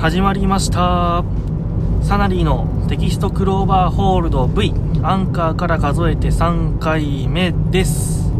[0.00, 1.24] 始まりました。
[2.04, 8.30] サナリーのテキサスクローバーホールド V アンカーから数えて3回目です。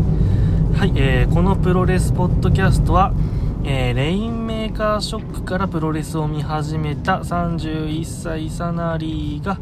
[0.77, 3.13] はい、えー、このプロレスポッドキャストは、
[3.65, 9.59] えー、レインメーカーショックからプロレスを見始めた31歳サナリーが、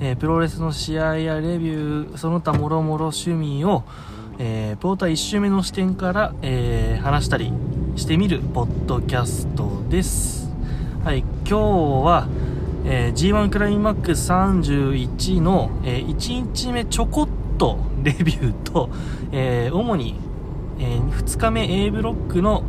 [0.00, 3.82] えー、プロレスの試合やレビューその他もろもろ趣味を、
[4.38, 7.52] えー、ポーター1周目の視点から、え、話したり
[7.96, 10.40] してみるポッドキャストです。
[11.02, 11.64] はい、今日
[12.06, 12.28] は、
[12.84, 18.88] えー、G1 クライマックス31の、えー、1日目ちょこっとレビューと、
[19.32, 20.14] えー、主に、
[20.78, 22.62] えー、2日目 A ブロックの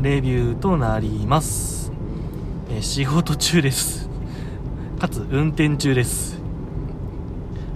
[0.00, 1.92] レビューとなります、
[2.70, 4.08] えー仕事中です。
[4.98, 6.40] かつ運転中です。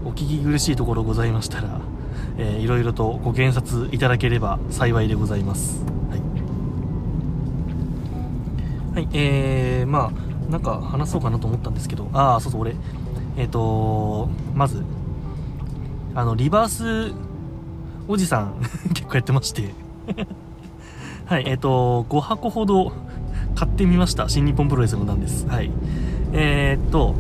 [0.07, 1.83] お聞き苦しいところございましたら、
[2.39, 5.85] えー、いろいろとご検察いただければ幸いでございます。
[8.95, 9.05] はい。
[9.05, 12.75] はい、えー、まあ、なんか話そうかなと思ったんですけど、ああ、そうそう、俺、
[13.37, 14.83] えっ、ー、とまず、
[16.15, 17.15] あの、リバース
[18.09, 18.55] おじさん
[18.95, 19.75] 結構やってまして、
[21.27, 22.93] はい、えっ、ー、と5箱ほど
[23.55, 24.29] 買ってみました。
[24.29, 25.47] 新日本プロレスのなんです。
[25.49, 25.71] はい。
[26.33, 27.15] えっ、と、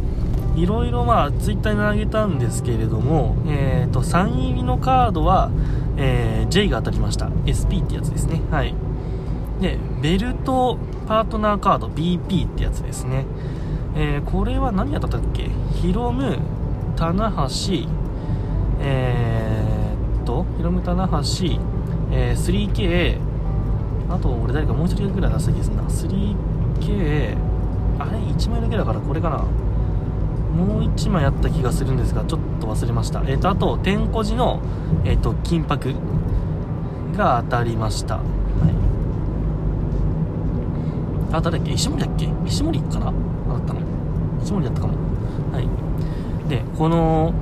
[0.54, 5.50] いろいろまあ、ツイッターにあげたんですけれども、えっ、と、サイン入りのカードは、
[5.96, 7.30] えー、J が当たりました。
[7.48, 8.42] SP ってやつですね。
[8.50, 8.74] はい。
[9.60, 13.24] で、ベルトパートナーカード BP ってやつですね。
[13.94, 15.50] えー、これは何やったっけ？
[15.74, 16.38] ヒロム、
[16.96, 17.88] 棚橋、
[18.80, 21.16] えー、っと、ヒロム、棚橋、
[22.12, 23.18] えー、3K、
[24.10, 25.82] あと俺誰かもう一人ぐらい出した気がするな。
[25.84, 27.36] 3K、
[27.98, 29.44] あれ ?1 枚だけだからこれかな。
[30.56, 33.22] もう1枚あった気がするんですが、ちょっと忘れました。
[33.26, 34.60] えっ、と、あと、天小寺の、
[35.04, 35.94] えっ、と、金箔
[37.14, 38.20] が当たりました。
[41.32, 41.72] あ、誰だっけ？
[41.72, 42.28] 石森だっけ？
[42.46, 43.06] 石森かな？
[43.06, 43.12] あっ
[43.66, 43.80] たの
[44.42, 44.94] 石森だったかも。
[45.52, 46.48] はい。
[46.48, 47.34] で、この、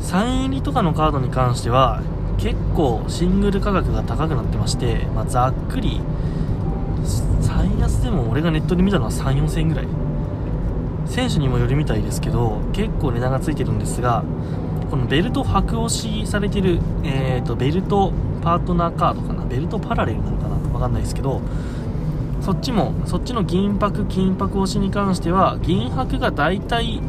[0.00, 2.02] サイン入りとかのカードに関しては、
[2.38, 6.00] 結構シングル価格が高くなってまして、まあ、ざっくり、
[7.40, 9.88] 最安でも俺がネットで見たのは3、4000円ぐらい。
[11.06, 14.22] 選手にもよるみたいですけど、結構値段がついてるんですが、
[14.90, 18.12] このベルト白押しされてる、えーと、ベルト
[18.42, 19.44] パートナーカードかな？
[19.44, 20.54] ベルトパラレルなのかな？
[20.74, 21.40] わかんないですけど、
[22.40, 27.00] そっちも、そっちの銀箔、金箔押しに関しては、銀箔が大体、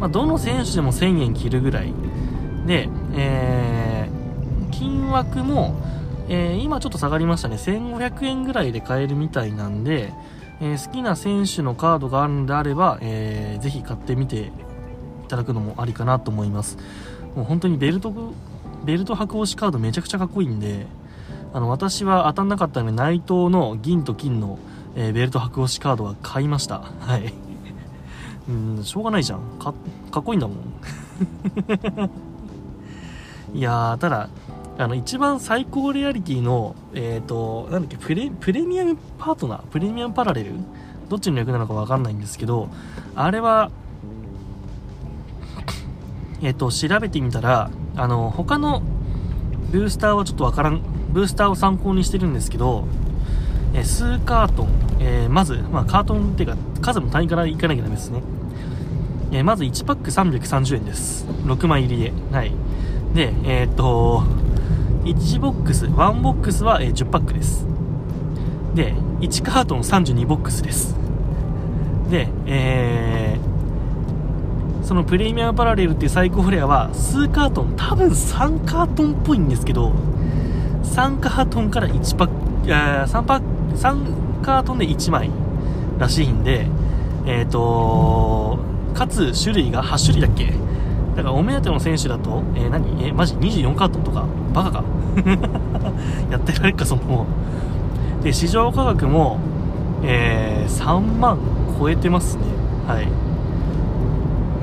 [0.00, 1.92] まあ、どの選手でも1000円切るぐらい。
[2.66, 5.74] で、えー、金枠も、
[6.28, 7.56] えー、今ちょっと下がりましたね。
[7.56, 10.12] 1500円ぐらいで買えるみたいなんで、
[10.60, 14.50] えー、好きな選手のカードがあるのであれば、えー、ぜひ買ってみて
[15.26, 16.78] いただくのもありかなと思います。
[17.34, 18.12] もう本当にベルト、
[18.84, 20.86] ベルト白押しカードめちゃくちゃかっこいいんで、
[21.52, 24.58] あの、私は当たんなかったので、内藤の銀と金の、
[24.96, 26.80] えー、ベルト白押しカードは買いました。
[27.00, 27.32] はい。
[28.48, 29.40] うん、しょうがないじゃん。
[29.58, 29.74] か、
[30.10, 30.56] かっこいいんだもん。
[33.54, 34.30] いやー、ただ、
[34.78, 39.62] あの、一番最高レアリティの、えっ、ー、と、なんだっけ、プレ、プレミアムパートナー？
[39.64, 40.52] プレミアムパラレル？
[41.08, 42.68] どっちの略なのかわかんないんですけど、
[43.14, 43.70] あれは、
[46.42, 48.82] えっ、ー、と、調べてみたら、あの、他の
[49.70, 50.80] ブースターはちょっとわからん、
[51.10, 52.84] ブースターを参考にしてるんですけど、
[53.76, 54.68] えー、数カートン、
[55.00, 58.22] え、まず、まあ、カートンっていうか、数も単位からいかなきゃダメですね。
[59.32, 61.26] え、まず1パック330円です。
[61.44, 62.12] 6枚入りで。
[62.32, 62.52] はい。
[63.14, 64.22] で、えー、っと、
[65.04, 67.66] 1ボックス、1ボックスは、え、10パックです。
[68.74, 70.96] で、1カートン32ボックスです。
[72.10, 79.92] で、えー、そのプレミアムパラレルっていう最高レアは、数カートン、多分3カートンっぽいんですけど、
[80.84, 82.34] 3カートンから1パック、
[82.68, 85.30] 3パック、3カートンで1枚
[85.98, 86.66] らしいんで、
[87.26, 88.58] えっ、ー、と
[88.94, 90.52] かつ種類が8種類だっけ？
[91.16, 93.06] だからお目当ての選手だと、えー、何？
[93.06, 94.26] え、マジ？24カートンとか？
[94.52, 94.84] バカか？
[96.30, 97.26] やってられるか、その。
[98.22, 99.38] で、市場価格も、
[100.02, 101.38] えー、3万
[101.78, 102.42] 超えてますね。
[102.86, 103.08] はい。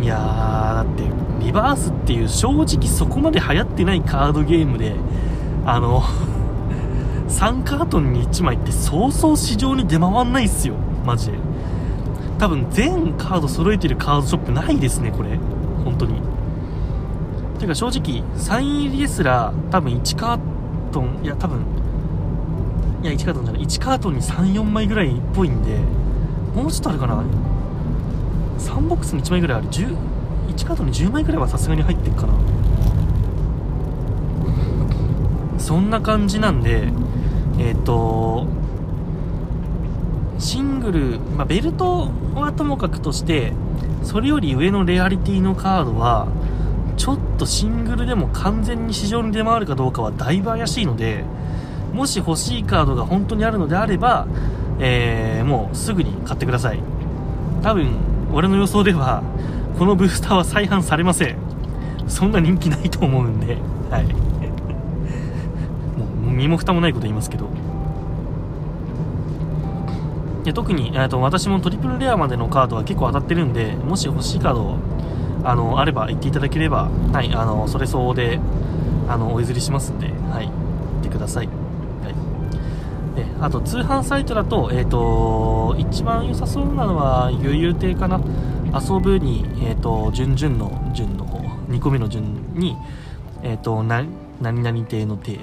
[0.03, 1.03] いやー、だって、
[1.43, 4.95] リバースっていう正直そこまで流行ってないカードゲームで、
[5.65, 6.03] あの、
[7.27, 10.75] 3カートンに1枚ってそうそう市場に出回んないっすよ。
[11.05, 11.37] マジで。
[12.39, 15.39] 多分全カード揃えてるカードショップないですね、これ。
[15.83, 16.15] 本当に。
[17.63, 20.39] ていうか正直、サイン入りですら、多分1カー
[20.91, 21.61] トン、いや多分、
[23.01, 25.77] いや1カートンじゃない、1カートンに3、4枚ぐらいっぽいんで、
[26.53, 27.23] もうちょっとあるかな
[28.59, 29.69] ?3 ボックスに1枚ぐらいある。
[29.69, 29.95] 10、
[30.49, 32.33] 1カートンに10枚ぐらいはさすがに入ってるかな。
[35.57, 36.89] そんな感じなんで、
[37.59, 38.47] えっ、ー、と、
[40.39, 43.53] シングル、まあ、ベルトはともかくとして
[44.03, 46.27] それより上のレアリティのカードは
[46.97, 51.23] ちょっとシングルでも完全に市場に出回るかどうかはだいぶ怪しいので
[51.93, 54.27] もし欲しいカードが本当にあるのであれば、
[54.79, 56.79] えー、もうすぐに買ってください。
[57.61, 57.95] 多分
[58.33, 59.21] 俺の予想では
[59.77, 61.37] このブースターは再販されません。
[62.07, 63.57] そんな人気ないと思うんで。
[63.91, 64.22] はい。
[66.33, 67.49] 身も蓋もないこと言いますけど。
[70.43, 74.77] で特に、と、私もトリプルレアまでのカードは結構当たってるんでもし欲しいカード
[75.45, 78.39] あのあれば言っていただければ、はい、あのそれ相応で
[79.07, 81.53] あのお譲りしますんで、はい、言ってください、は
[83.13, 88.19] い、であと通販サイトだと,、えーと、一番良さそうなのは悠々亭かな。
[88.73, 91.37] 遊ぶに、えーと、順々の順の方
[91.69, 92.75] 2個目の順に、
[93.43, 94.03] えー、とな
[94.41, 95.37] 何々亭の亭、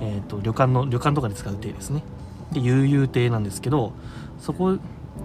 [0.00, 2.02] えー、と旅館の旅館とかで使う亭ですね。
[2.52, 3.92] で悠々亭なんですけど
[4.38, 4.78] そこ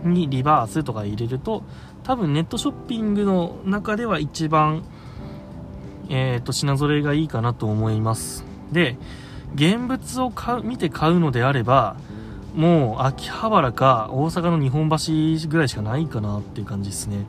[0.04, 1.64] にリバースとか入れると
[2.04, 4.84] 多分ネットショッピングの中では一番、
[6.10, 8.46] えー、と品揃えがいいかなと思います。
[8.72, 8.98] で
[9.56, 11.96] 現物を買う見て買うのであれば
[12.54, 17.26] もう秋葉原か大阪の日本橋ぐらいしかないかなっていう感じですね。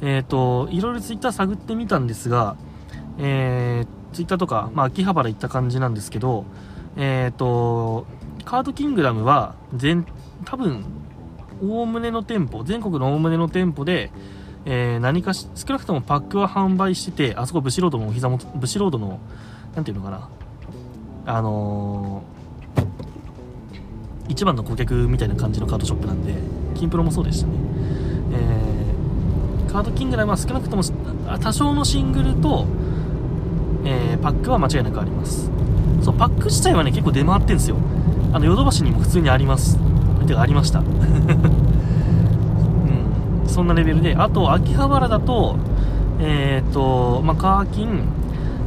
[0.00, 2.56] えっ、ー、といろいろツイッター探ってみたんですが
[3.18, 6.44] えっー、ツイッターとか、まあ、秋葉原行った感じなんですけど
[6.96, 8.06] えっ、ー、と
[8.44, 10.06] カードキングダムは全
[10.44, 10.84] 多分
[11.62, 14.10] おおむねの店舗全国のおおむねの店舗で、
[14.64, 19.20] えー、何かし少なくともパックは販売しててあそこブシロードのお膝元ブシロードの
[19.74, 20.28] 何ていうのかな
[21.26, 26.34] あのー、一番の顧客みたいな感じのカードショップなんで
[26.74, 27.52] キンプロもそうでしたね、
[28.32, 30.82] えー、カードキングダムは少なくとも
[31.40, 32.66] 多少のシングルと、
[33.88, 35.50] えー、パックは間違いなくあります。
[36.02, 37.76] そうパック自体はね結構出回ってるんですよ。
[38.32, 39.78] あのヨドバシにも普通にあります。
[40.26, 40.80] てかありました。
[40.80, 40.86] うん。
[43.46, 44.14] そんなレベルで。
[44.14, 45.56] あと秋葉原だと
[46.20, 48.02] えっ、ー、とまあカーキン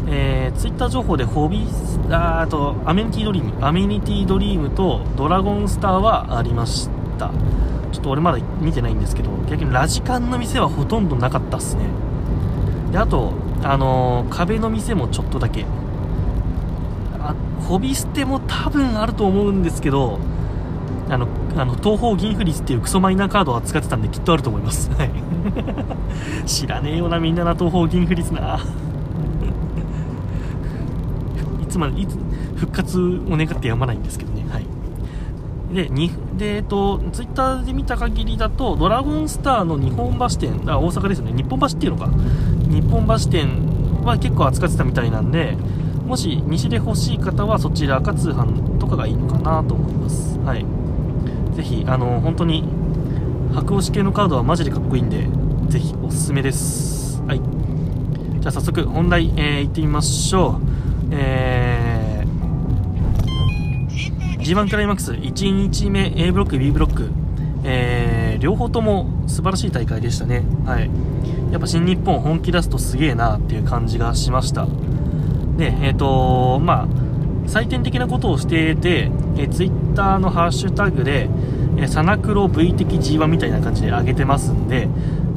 [0.08, 7.32] えー、ツイッター情報でホビーあとアメニティドリームアメニティドリームとドラゴンスターはありました。
[7.92, 11.84] ちょっと俺まだ見てないんですけど逆にラジカンの店はほとんどなかったっすね。
[12.92, 13.34] であと
[13.64, 15.66] あの、壁の店もちょっとだけ。
[17.22, 17.36] あ
[17.68, 20.20] ホビステも多分あると思うんですけど
[21.10, 25.12] あのあの東方銀符律っていうクソマイナーカードを扱ってたんできっとあると思います、はい、
[26.50, 28.60] 知らねえよなみんなな東方銀フリスな。
[31.62, 32.18] いつまでいつ
[32.56, 34.46] 復活を願ってやまないんですけどね。
[34.50, 34.66] はい。
[35.74, 41.34] でにでえっとツイッターで見た限りだとドラゴンスターの日本橋店あ大阪ですよね。
[41.34, 42.10] 日本橋っていうのか。
[42.72, 43.50] 日本橋店
[44.04, 45.58] は結構扱ってたみたいなんで
[46.06, 50.40] もし西で欲しい方はそちらか通販とかがいいのかなと思います。
[50.40, 50.66] はい。
[51.56, 52.68] ぜひあの本当に
[53.54, 55.28] 白押し系のカードはマジでかっこいいんで
[55.70, 57.22] ぜひおすすめです。
[57.24, 57.42] はい。
[58.40, 60.62] じゃあ早速本題、えー、行ってみましょう。
[61.12, 67.12] えー、G1 クライマックス1日目 A ブロック B ブロック。
[67.64, 70.44] えー、両方とも素晴らしい大会でしたね。
[70.66, 70.90] はい。
[71.52, 74.66] やっぱ新日本本気出すとすげえなっていう感じがしました
[75.58, 76.88] で、えっ、ー、とまあ、
[77.48, 81.30] 採点的なことをしていて、えー、ツイッターのハッシュタグで、
[81.78, 84.88] えー、サナクロ V 的 G1 みたいな感じで上げてますんで、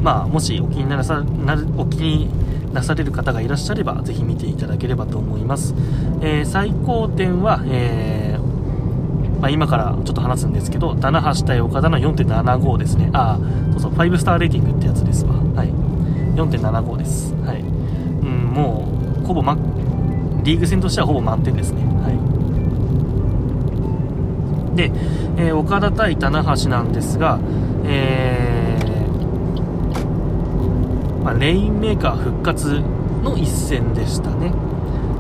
[0.01, 2.29] まあ、もしお気になさなるお気に
[2.75, 5.75] なされる方がいらっしゃれば、ぜひ見ていただければと思います。
[6.21, 13.11] えー、最高点は、えー、まあ、今からちょっと話すんですけど、棚橋対岡田の4.75ですね。
[13.13, 15.44] ああ、そうそう、5スターレーティングってやつですわ。
[16.35, 17.35] 4.75です。
[17.45, 17.61] はい。
[17.61, 18.89] うん、も
[19.23, 19.57] う、ほぼマ
[20.45, 21.83] リーグ戦としてはほぼ満点ですね。
[21.83, 22.11] は
[24.73, 24.93] い、で、
[25.39, 27.41] えー、岡田対棚橋なんですが、
[27.85, 28.85] えー、
[31.23, 32.83] まあ、レインメーカー復活
[33.23, 34.53] の一戦でしたね。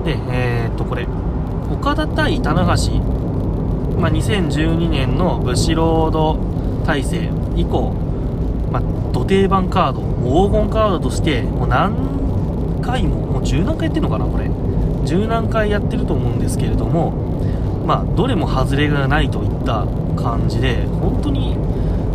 [0.04, 1.09] で、えー、っと、これ、
[1.73, 3.00] 岡田対棚橋、
[3.99, 6.38] まあ、2012年のブシロード
[6.85, 7.94] 体制以降、
[8.74, 11.94] まあ、土定番カード、黄金カードとして、もう何
[12.82, 14.50] 回も、もう10何回やってるのかな、これ。
[15.06, 17.12] 十何回やってると思うんですけれども、
[17.86, 21.56] まあ、どれも外れがないといった感じで、本当に、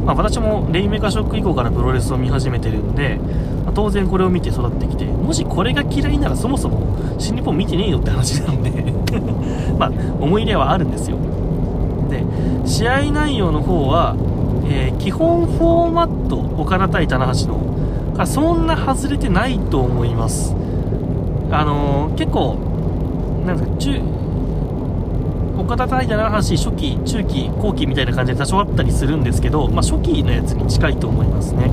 [0.05, 3.17] まあ、私もレイメカショック以降からプロレスを見始めてるんで、
[3.63, 8.93] まあ、当然これを見て育ってきて、もしこれが嫌いならそもそも新日本見てねえよって話なんで
[9.79, 11.15] まあ、思い入れはあるんですよ。
[12.09, 12.21] で、
[12.65, 14.17] 試合内容の方は、
[14.69, 20.55] えー、基本フォーマット、岡田対棚橋の、そんな外れてないと思います。
[21.51, 22.55] あのー、結構
[23.45, 23.99] なんか中
[25.57, 31.71] 岡田対棚橋初期中期後期みたいな感じで多少あったりするんですけど、まあ、初期のやつに近いと思いますね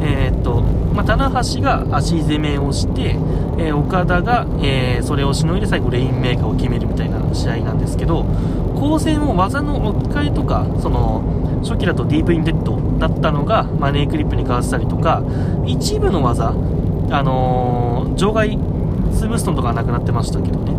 [0.00, 0.60] えー、っと、
[0.94, 3.16] まあ、棚橋が足攻めをして、
[3.58, 8.24] えー、岡田が、えー、それをしのいで最後レインメーカーを決めるみたいな試合なんですけど
[8.78, 15.22] 構成も技の置き換えとかその初期だとディープインデッドだったのがマネークリップに変わったりとか
[15.66, 16.50] 一部の技、
[17.10, 18.58] あのー、場外
[19.12, 20.72] スムーストンとかはなくなってましたけどね。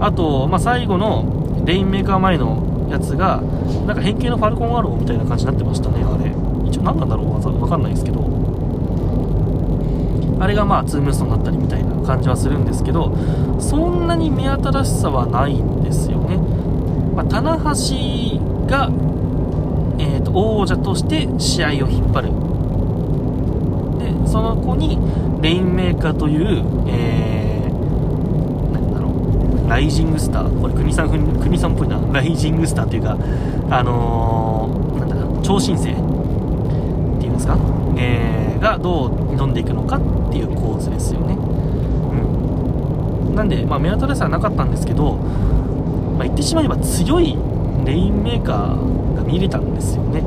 [0.00, 3.42] あと、まあ、最後のレインメーカー前のやつが
[3.86, 6.30] なんか変形のファルコンアローみたいな感じになってましたねあれ。
[6.68, 8.28] 一応何なんだろう技わかんないですけど。
[10.40, 13.12] あれがまあツームーストンだったりみたいな感じはするんですけど
[13.58, 16.36] そんなに目新しさはないんですよね、
[17.16, 18.88] まあ、棚橋が、
[19.98, 22.30] えーと、王者として試合を引っ張る。
[23.98, 24.98] でその子に
[25.42, 29.68] レインメーカーという、えー、なんだろう。
[29.68, 30.60] ライジングスター。
[30.60, 32.00] これ国さん国さんっぽいな。
[32.12, 33.16] ライジングスターっていうか
[33.70, 35.90] あのー、なんだ超新星。
[35.90, 37.58] っていうんですか、
[37.96, 41.36] えー、がどう挑んでいくのかっていう構図ですよね、う
[43.32, 47.36] ん、なんで、まあ、目新しさはなかったんですけど、まあ、言ってしまえば強い
[47.84, 48.97] レインメーカー
[49.28, 50.22] 見れたんですよね。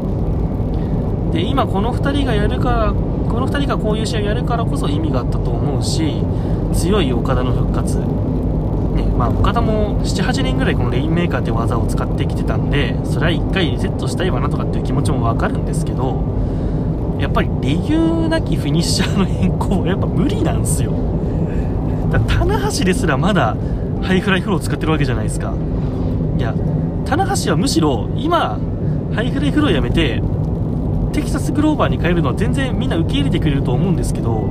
[1.33, 6.23] で今この2人がやるからこの2人がこういう試合をやるからこそ意味があったと思うし
[6.73, 7.99] 強い岡田の復活。
[7.99, 8.05] ね
[9.17, 16.21] まあ、岡田も78年ぐらいこのレインメーカーって技を使ってきてたんでそれは1回リセットしたいわなとかっていう気持ちも分かるんですけど
[17.17, 20.91] やっぱり理由なきフィニッシャーの変更はやっぱ無理なんですよ。
[22.11, 23.55] だ棚橋ですらまだ
[24.01, 25.53] ハイフライフローを使ってるわけじゃないですか。
[26.37, 26.53] いや
[27.05, 28.59] 棚橋はむしろ今
[29.13, 30.21] ハイフライフローやめて
[31.13, 34.47] テキサスクローバーに変えるのは全然みんな受け入れてくれると思うんですけど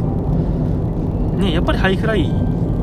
[1.38, 2.30] ねやっぱりハイフライ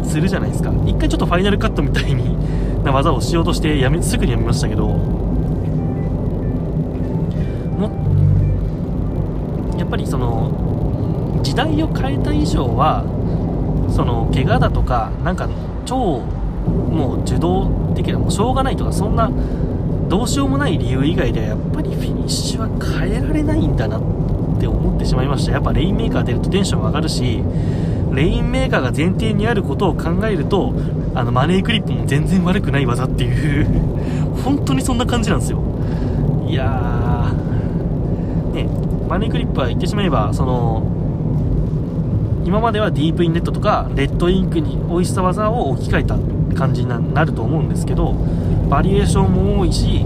[0.03, 0.71] するじゃないですか。
[0.85, 2.35] 一回ちょっとファイナルカットみたいに
[2.83, 4.87] な技をしようとしてやめすぐにやめましたけど。
[7.77, 7.91] も
[9.77, 13.03] やっぱりその時代を変えた以上は
[13.89, 15.47] その怪我だとかなんか
[15.85, 16.21] 超
[16.89, 19.29] もう受動的なもうしょうがないとかそんな
[20.09, 25.51] どうしようもない理由以外ではやっぱりフィニッシュは変えられないんだなって思ってしまいました。
[25.51, 27.43] やっぱレインメーカー出るとテンション上がるし
[28.13, 30.73] レインメーカーが前提にあることを考えると
[31.13, 33.67] あのマネークリップも全然悪くない技っていう
[34.43, 35.59] 本当にそんな感じなんですよ。
[36.47, 38.69] いやーね
[39.09, 40.83] マネークリップは言ってしまえばその
[42.45, 46.36] 今まではディープインネットとかレッドインクに美味しさ技を置き換えた。
[46.57, 48.13] 感じになると思うんですけど
[48.69, 50.05] バリエーションも多いし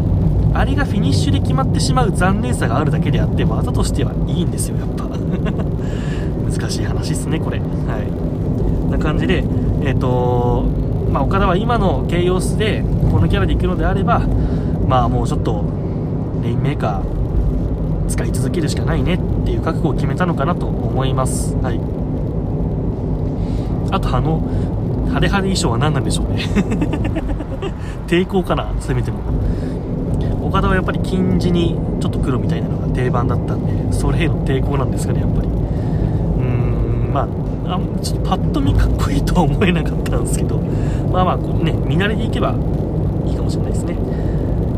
[0.54, 5.06] あれがフィニッシュで決まってしまう残念さがあるだけであって技としてはいいんですよやっぱ
[6.52, 7.66] 難しい話っすねこれは
[8.88, 9.44] いな感じで
[9.82, 10.66] えっ、ー、と
[11.12, 14.22] まあ、岡田は今の形容詞でこのキャラで行くのであれば
[14.88, 15.66] まあもうちょっと
[16.42, 17.22] レインメーカー
[18.12, 21.56] 使い続けるしかないねっていう覚悟を決めたのかなと思います。
[21.56, 21.80] はい。
[23.92, 24.42] あと、あの、
[25.12, 26.44] 派手派手衣装は何なんでしょうね
[28.08, 29.20] 抵抗かなせめても。
[30.42, 35.48] 岡田はやっぱり金地にちょっと黒みたいなのが定番だったんで、それへの抵抗なんですかね、やっぱり。
[35.48, 37.28] うーん、ま
[37.66, 40.60] あ、あちょっとパッと見かっこいいとは思えなかったんですけど、
[41.12, 42.54] まあまあ、こうね、見慣れていけば
[43.26, 43.96] いいかもしれないですね。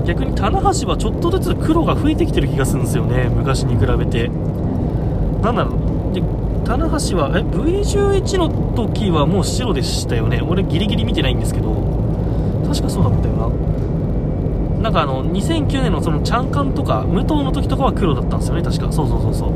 [0.06, 4.28] 逆に棚橋はちょっとずつ黒が増えてきてる気がするんですよね昔に比べて
[5.42, 5.84] なんだろう
[6.66, 10.42] 棚橋はえ V11 の時はもう白でしたよね？
[10.42, 11.74] 俺ギリギリ見てないんですけど。
[12.68, 13.50] 確かそうだったよな。
[14.84, 18.92] なんかあの2009年のそのチャンカンとか武藤の時とかは黒だったんですよね確か。
[18.92, 19.52] そうそうそうそう。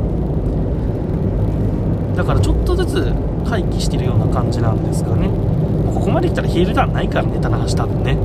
[2.16, 3.12] だからちょっとずつ
[3.48, 5.28] 回帰してるような感じなんですかね。
[5.94, 8.16] ここまで来たらヒール弾ないからね棚橋多分ね。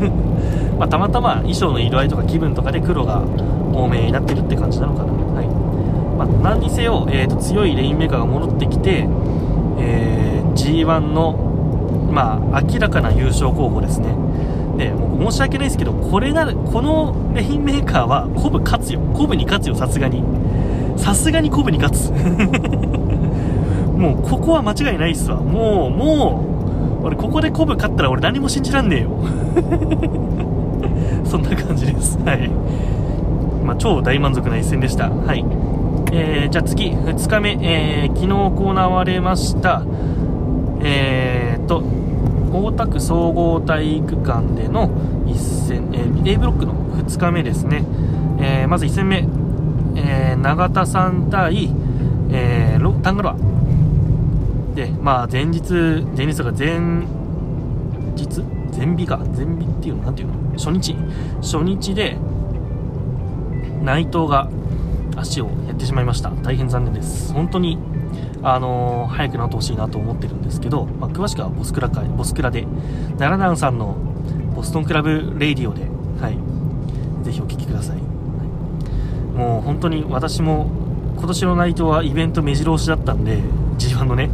[0.78, 3.22] まあ、たまたま衣装の色合いとか気分とかで黒が
[3.72, 5.12] 多めになってるって感じなのかな、
[6.16, 9.06] まあ、何にせよ、えーと、強いレインメーカーが戻ってきて、
[9.78, 14.08] えー、G1 の、まあ、明らかな優勝候補ですね
[14.76, 20.22] でもう申し訳ないですけどこれなるこのレインメーカーはコブ勝つよコブに勝つよさすがに
[20.98, 22.10] さすがにコブに勝つ
[23.96, 26.44] もうここは間違いないっすわもうも
[27.02, 29.10] う俺ここでコブ勝ったら俺何も信じらんねえよ
[31.24, 32.18] そんな感じです。
[32.24, 32.48] はい。
[33.64, 35.10] まあ、超大満足な一戦でした。
[35.10, 35.44] はい。
[36.12, 39.82] えー、じゃあ次、2日目、えー、昨日行われました、
[40.82, 41.82] えーと、
[42.52, 44.90] 大田区総合体育館での
[45.26, 47.84] 一戦、えー、A ブロックの2日目ですね。
[48.38, 49.26] えー、まず1戦目、
[49.96, 51.70] えー、永田さん対、
[52.30, 53.36] えー、タンガロア。
[54.74, 55.72] で、まあ、前日、
[56.16, 56.80] 前日とか前
[58.16, 58.42] 日？
[58.76, 59.18] 前日か。
[59.18, 60.34] 前日っていうのなんていうの？
[60.52, 60.96] 初日。
[61.40, 62.16] 初日で
[63.82, 64.48] 内藤が
[65.16, 66.30] 足をやってしまいました。
[66.30, 67.32] 大変残念です。
[67.32, 67.78] 本当に
[68.42, 72.62] あのー、早くなってほしいなと思ってるんですけど、まあ、詳しくはボスクラ会ボスクラで
[73.18, 73.96] 奈良南さんの
[74.54, 75.82] ボストンクラブレイディオで、
[76.20, 80.70] はい、ぜひお聴きください、はい、もう本当に私も
[81.16, 83.38] 今年の内藤はイベント目白押しだったんで
[83.78, 84.30] G1 のね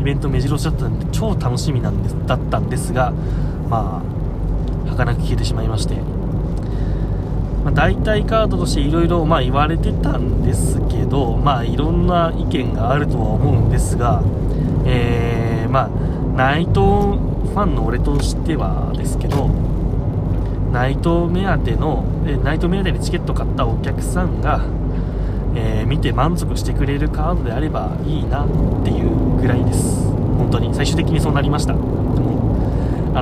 [0.00, 3.12] イベント目白押しだったんで超楽しみなんですだったんですが
[3.68, 6.17] まあ儚く消えてしまいまして。
[7.64, 14.22] まあ、代替カードとしていろいろ言われてたんですけど、まあ、いろんな意見があるとは思うんですが、
[14.86, 15.88] えー、まあ、
[16.36, 16.74] 内藤
[17.48, 19.48] ファンの俺としてはですけど
[20.72, 22.04] 内藤目当ての
[22.44, 24.64] 内藤目当てでチケット買ったお客さんが、
[25.56, 28.48] えー、見て満足してくれるカードであればいいなっ
[28.84, 30.04] ていうぐらいです。
[30.38, 30.74] 本当に。
[30.74, 31.72] 最終的にそうなりました。
[31.74, 31.76] あ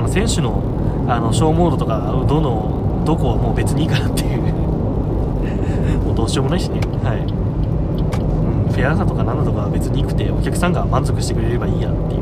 [0.01, 0.61] の選手の
[1.07, 4.41] あのショーモードとかどのどこはもう別にいいかなっていう。
[6.05, 6.79] もうどうしようもないしね。
[7.03, 12.21] はい、うん、フェアさとか何だとかは別にいくてお客さんが満足してくれればいいやっていう。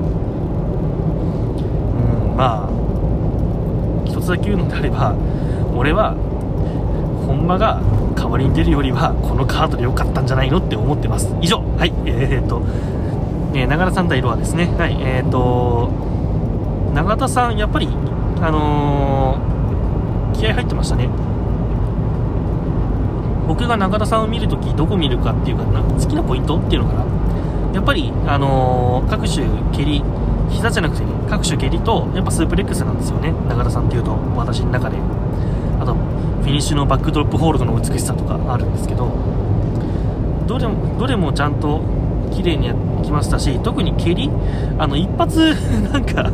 [2.31, 2.69] うんまあ
[4.05, 5.13] 一つだけ言うのであれば
[5.75, 6.13] 俺は
[7.27, 7.79] 本間が
[8.15, 11.33] 代わりに出るよりはこのカードで良かったんじゃないのって思ってます。
[11.41, 11.61] 以上。
[11.77, 11.93] はい。
[12.05, 12.61] えー、っと、
[13.53, 14.69] えー、長田さん対ロアですね。
[14.77, 14.97] はい。
[14.99, 15.89] えー、っと
[16.93, 17.89] 永田さんやっぱり
[18.41, 19.54] あのー
[20.37, 21.09] 気合入ってましたね。
[23.47, 25.81] 僕が中田さんを見るときどこ見るかっていうかな。
[25.81, 27.05] 好きなポイントっていうのかな。
[27.73, 30.01] やっぱり、あのー、各種蹴り
[30.49, 33.33] 膝じゃなくてね各種蹴りとやっぱスープレックスなんですよね。
[33.49, 34.97] 中田さんっていうと私の中で。
[35.79, 39.11] あとフィニッシュのバックドロップホールドの美しさとかあるんですけど。
[40.47, 41.81] どれもどれもちゃんと
[42.31, 44.29] 綺麗にやってきましたし特に蹴り
[44.77, 45.55] あの一発
[45.91, 46.31] なんか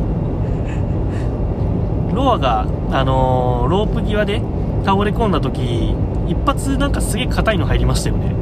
[2.14, 4.42] ロアが、あのー、ロープ際で
[4.86, 5.94] 倒れ込んだ時
[6.28, 8.36] 一発なんかすげえ硬いの入りましたよね。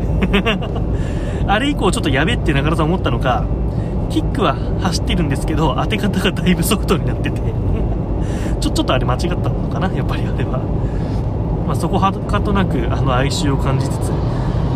[1.47, 3.45] あれ以降ちょっとやべって中田さん思ったのか
[4.09, 7.41] キックは走ってるんですけど当て方がだいぶソフトになってて。
[8.59, 10.59] ちょちょっとあれ間違ったのかなやっぱりあれは、
[11.65, 14.11] まあ、そこはかとなくあの哀愁を感じつつ。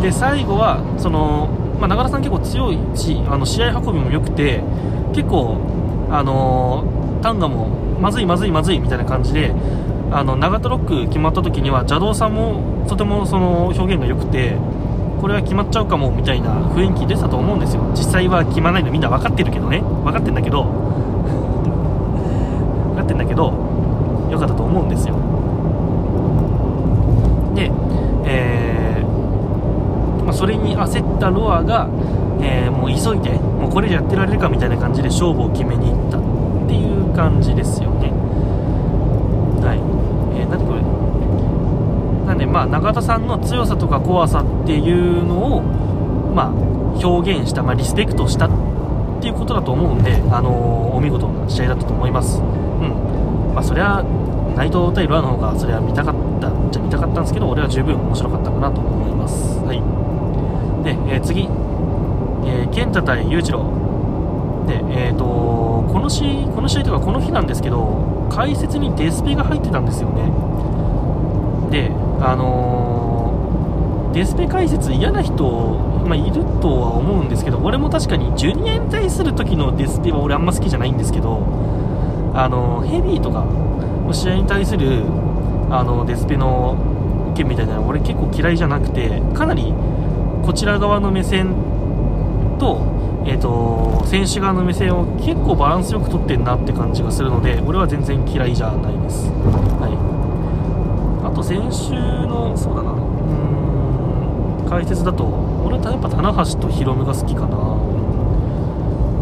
[0.02, 4.62] で最後はその、まあ、中田さん結構強いしあの試合運びも良くて
[5.12, 5.56] 結構
[6.10, 9.54] あのー、タンガもまずいまずいまずいみたいな感じで
[10.12, 14.58] あの長田ロック決まった時には邪道さんもとてもその表現が良くて
[15.22, 17.82] これは決まっちゃうかもみたいな雰囲気出たと思うんですよ。
[17.96, 19.80] 実際は決まらないのみんな分かってるけどね。
[19.80, 20.64] 分かってんだけど。
[22.92, 23.54] 分かってんだけど
[24.30, 25.14] 良かったと思うんですよ。
[27.54, 27.72] で、
[28.26, 31.88] えーまあ、それに焦ったロアが、
[32.42, 36.20] えー、もう急いでもうこれでやってられるかみたいな感じで勝負を決めに行ったっ
[36.66, 38.10] ていう感じですよね
[39.62, 39.78] はい
[40.38, 40.82] えー、なんでこれ
[42.26, 46.48] なんでまあ永田さんの強さとか怖さっていうのをまあ
[47.04, 52.38] 表現した、まあ、リスペクトしたっていうことだと思うんで、あのー、お見事な試合だったと思います。
[52.38, 53.54] うん。
[53.54, 54.04] まあそりゃ
[54.54, 59.58] 内藤対ロアの方がそれは見たかったじゃ見たかったんですけど俺は十分面白かったかなと思います。
[59.58, 59.82] はい。
[60.84, 61.48] で、えー、次、
[62.46, 63.64] えー、健太対裕次郎。
[64.68, 65.24] で、えーと、
[65.92, 70.30] この試この試合というかこの日なんですけど解説にデスペが入ってたんですよね。
[72.26, 75.44] あのー、デスペ解説嫌な人、
[76.06, 81.42] まあ、いるとは思うんですけど俺も確かにジュニアに対する時のデスペは俺あんま好きじゃないんですけど
[82.34, 83.44] あのヘビーとか
[84.12, 85.02] 試合に対する
[85.70, 89.72] あのデスペの意見みたいなの俺結構嫌いじゃなくてかなり
[90.42, 91.54] こちら側の目線
[92.58, 92.94] と
[93.26, 99.30] えーと、選手側の目線を結構バランスよくとってんなって感じがするので俺は全然嫌いじゃないです、
[99.80, 100.13] はい、
[101.34, 102.92] と先週のそうだな。
[102.92, 104.66] うん。
[104.68, 105.24] 解説だと
[105.64, 107.56] 俺はやっぱ棚橋とヒロムが好きかな。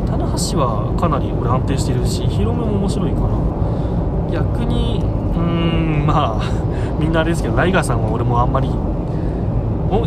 [0.07, 3.29] 棚橋はかなり俺安定してるしヒロムも面白いかな
[4.31, 5.41] 逆にうー
[6.03, 6.43] んまあ
[7.01, 8.69] みんなあれですけどライガーさんは俺もあんまり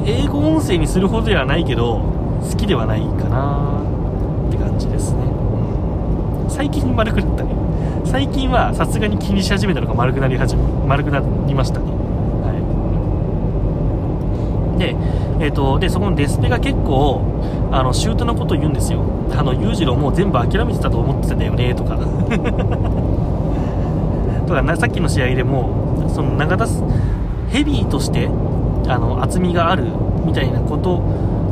[0.06, 2.02] 英語音声にするほどではないけど
[2.42, 3.58] 好きではないかな。
[4.48, 5.20] って感じですね、
[6.44, 7.56] うん、最近丸くなったね。
[8.06, 11.86] 最近はさすがに気にし始めたのが丸くなり始め丸くなりましたね
[12.44, 12.54] は
[14.76, 14.96] いで
[15.46, 17.22] えっ、ー、とでそこのデスペが結構
[17.72, 19.06] あのシュートのこと言うんですよ。
[19.32, 21.98] あの裕次郎もう全部諦めてたと思ってたんだよねとか。
[24.48, 25.70] とかなさっきの試合でも
[26.08, 26.66] その長田
[27.50, 28.28] ヘビーとして
[28.88, 29.86] あの厚みがある
[30.26, 31.04] みたいなこと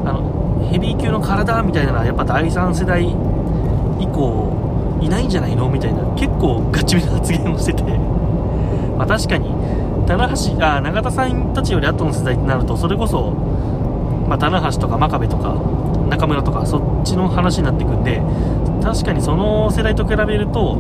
[0.06, 3.04] あのヘビー級の体みたいなのはやっぱ第3世代
[4.00, 5.70] 以降いないんじゃないの？
[5.70, 7.84] みたいな結構ガチめな発言をしてて。
[8.98, 9.50] まあ確かに
[10.06, 13.34] 棚橋あ永田さんたちより後の世代になるとそれこそ、
[14.34, 15.54] まあ、棚橋とか真壁とか
[16.10, 18.20] 中村とかそっちの話になってくんで
[18.82, 20.78] 確かにその世代と比べると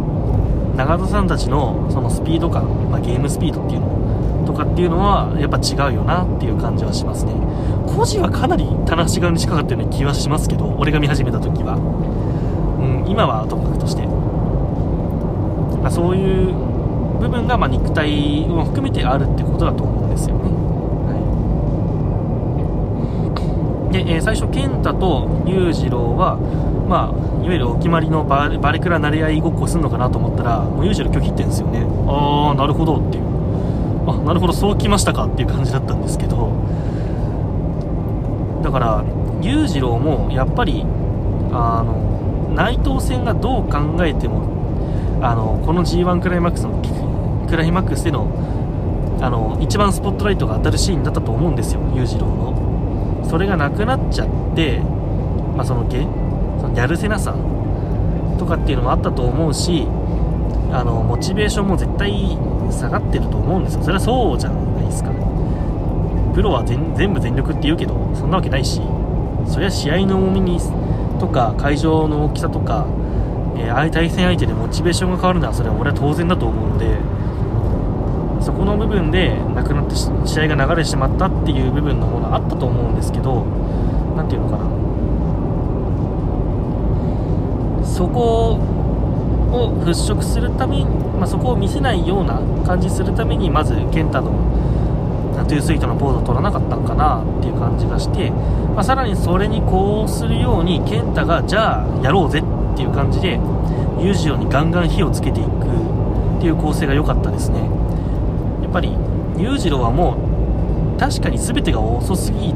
[0.75, 7.33] 永田さんたちのそのスピード感、まあ、ゲームスピードっていうのとかっていうのはやっぱ違うよなっていう感じはしますね。
[7.85, 14.07] 個人はかなり棚橋側に近かったような気はしますけど俺が見始めた時は、うん、今はともかくとして、
[15.77, 16.53] まあ、そういう
[17.21, 20.49] 部分がま肉体を含めてあるってことだと思うんですよね、
[21.05, 21.21] はい、
[23.93, 26.37] で、えー、最初健太と裕次郎は
[26.89, 31.85] まあいわゆるお決まりのバレバレクラ慣れ合いごっこするのかなと思ったらもう裕次郎拒否ってんですよね。
[32.07, 33.23] ああなるほどっていう。
[34.09, 36.51] あなるほどそうきましたかっていう感じだったんですけど。
[38.63, 39.03] だから
[39.41, 40.85] 裕次郎もやっぱり
[41.51, 44.41] あの内藤戦がどう考えても
[45.21, 46.81] あのこの G1 クライマックスの
[47.47, 48.27] クライマックスでの
[49.21, 52.72] あの一番スポットライトが当たるシーンだったと思うんですよ裕次郎の。
[53.29, 54.79] それがなくなっちゃって、
[55.55, 56.01] まあ、そのゲ
[56.61, 57.35] そのやるせなさ
[58.37, 59.87] とかっていうのもあったと思うし
[60.71, 62.11] あのモチベーションも絶対
[62.71, 63.83] 下がってると思うんですよ。
[63.83, 65.11] それはそうじゃないですか。
[66.33, 68.81] プロは全部全力って言うけどそんなわけないし
[69.45, 70.59] そりゃ試合の重みに
[71.19, 72.87] とか会場の大きさとか、
[73.55, 76.97] えー、対戦相手でモチベーションが変わるのはそれは俺は当然だと思うので
[78.43, 83.45] そこの部分でなくなって試合が流れてしまったっていう部分のものあったと思うんですけど
[84.17, 84.73] 何ていうのかな。
[87.85, 88.59] そこ
[89.51, 94.31] を払拭するために、まあ、そこを見せないような感じするためにまず健太の
[95.35, 103.39] タトゥースイートのポーズを取らなかったのかなっていう感じがして、まあ、さらにそれにこうするように健太がじゃあやろうぜっていう感じで
[103.99, 107.82] 裕次郎にガンガン火をつけていくっていう構成が良かったですね。
[108.73, 108.97] ぱり
[109.37, 110.17] 裕次郎はも
[110.97, 112.53] う確かに全てが遅すぎ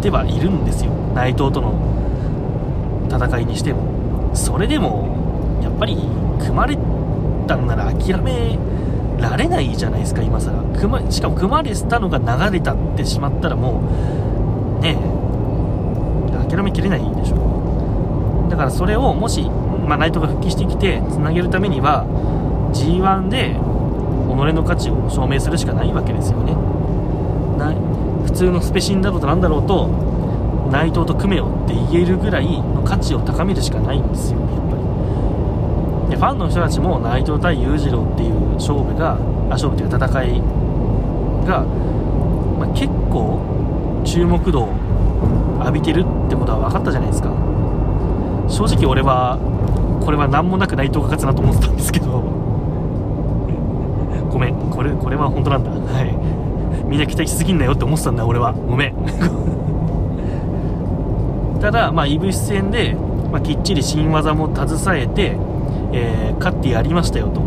[0.00, 0.92] てはいるんですよ。
[1.14, 1.74] 内藤との
[3.10, 4.32] 戦いにしても。
[4.34, 5.96] それでもやっぱり
[6.38, 6.76] 組まれ
[7.46, 8.58] たんなら諦め
[9.18, 10.62] られないじゃないですか今更。
[10.78, 13.82] 組ましかも組まれたのが流れたってしまったらも
[14.78, 22.06] うねえ諦めきれないでしょだからそれをもし、まあ、ナイトが復帰してきてつなげるためには
[22.72, 23.56] G1 で
[24.52, 26.54] の価値を証明するしかないわけですよね。
[27.58, 27.76] ない
[28.24, 29.88] 普通のスペシンだろうとなんだろうと
[30.70, 34.58] 内藤と組めよって言えるぐらいの価値を高めるしかないんですよね
[36.10, 39.18] でファンの人たちも内藤対裕次郎っていう勝負があ
[39.50, 40.40] 勝負という戦い
[41.46, 41.64] が、
[42.58, 44.74] まあ、結構注目度を
[45.60, 47.30] 浴びてるってことは分かったじゃないですか。
[48.48, 49.38] 正直俺は
[50.02, 52.37] これは何もなく内藤が勝つなと思ってたんですけど。
[54.28, 54.70] ごめん。
[54.70, 55.70] これこれは本当なんだ。
[55.70, 56.16] はい。
[56.86, 58.52] みんな期待しすぎんなよって思ってたんだ俺は。
[58.52, 58.94] ごめん。
[61.60, 62.96] ただまあいぶし戦で、
[63.32, 65.36] まあ、きっちり新技も携えて
[65.92, 67.40] えー、勝ってやりましたよと。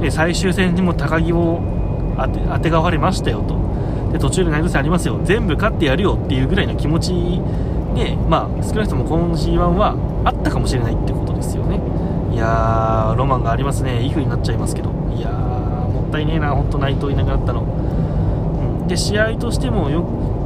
[0.00, 1.60] で最終戦にも高木を
[2.16, 3.56] 当て当てがわれましたよと。
[4.12, 5.20] で途中で投げせありますよ。
[5.24, 7.40] 全部勝ってやるよっていうぐらいの気持ち
[7.94, 11.80] で、まあ、少なくともこの G1 はあったかもしれないってことですよね。
[12.36, 14.02] いやーロマンがありますね。
[14.02, 14.90] いい風になっちゃいますけど。
[15.16, 16.50] いやーもったいねえな。
[16.50, 20.04] 本当内藤いなくなったの、うん、で試合としてもよ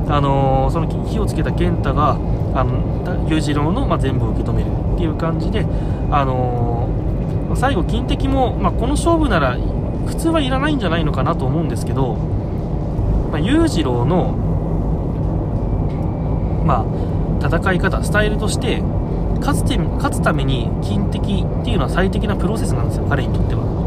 [0.08, 2.16] あのー、その火をつけた健太が
[2.54, 5.66] あの裕次郎の、まあ、全部を受け止めるっていう感じで、
[6.12, 9.56] あのー、最後、金敵も、まあ、この勝負なら
[10.06, 12.14] 普通はいらないんじゃないのかなと思うんですけど、
[13.32, 14.36] ま、裕次郎の、
[16.64, 16.86] ま
[17.42, 18.82] あ、戦い方、スタイルとして
[19.40, 23.80] 勝つて勝つために金敵っていうのは最適なプロセスなんですよ、彼にとっては。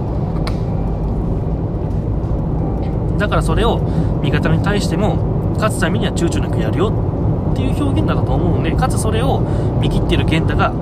[3.17, 3.79] だからそれを
[4.21, 5.15] 味方に対しても
[5.55, 6.91] 勝つためには躊躇なくやるよ
[7.53, 9.39] っていう表現だと思うのでかつそれを
[9.79, 10.73] 見切ってる健太があ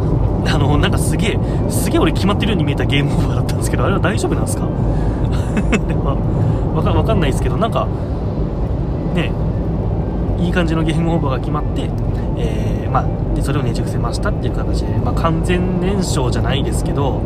[0.58, 4.66] のなんかすげえすげえ俺決まってるように見えたゲームオーバーだったんですけどあれは大丈夫なんですか
[6.74, 7.88] わかわかんないですけどなんか
[9.14, 9.51] ねえ
[10.42, 11.84] いい感じのゲームオーバーが決まって、
[12.38, 17.22] えー、まあ、でそれをねじ伏せましたっていう形で、まあ、完全燃焼じゃないですけど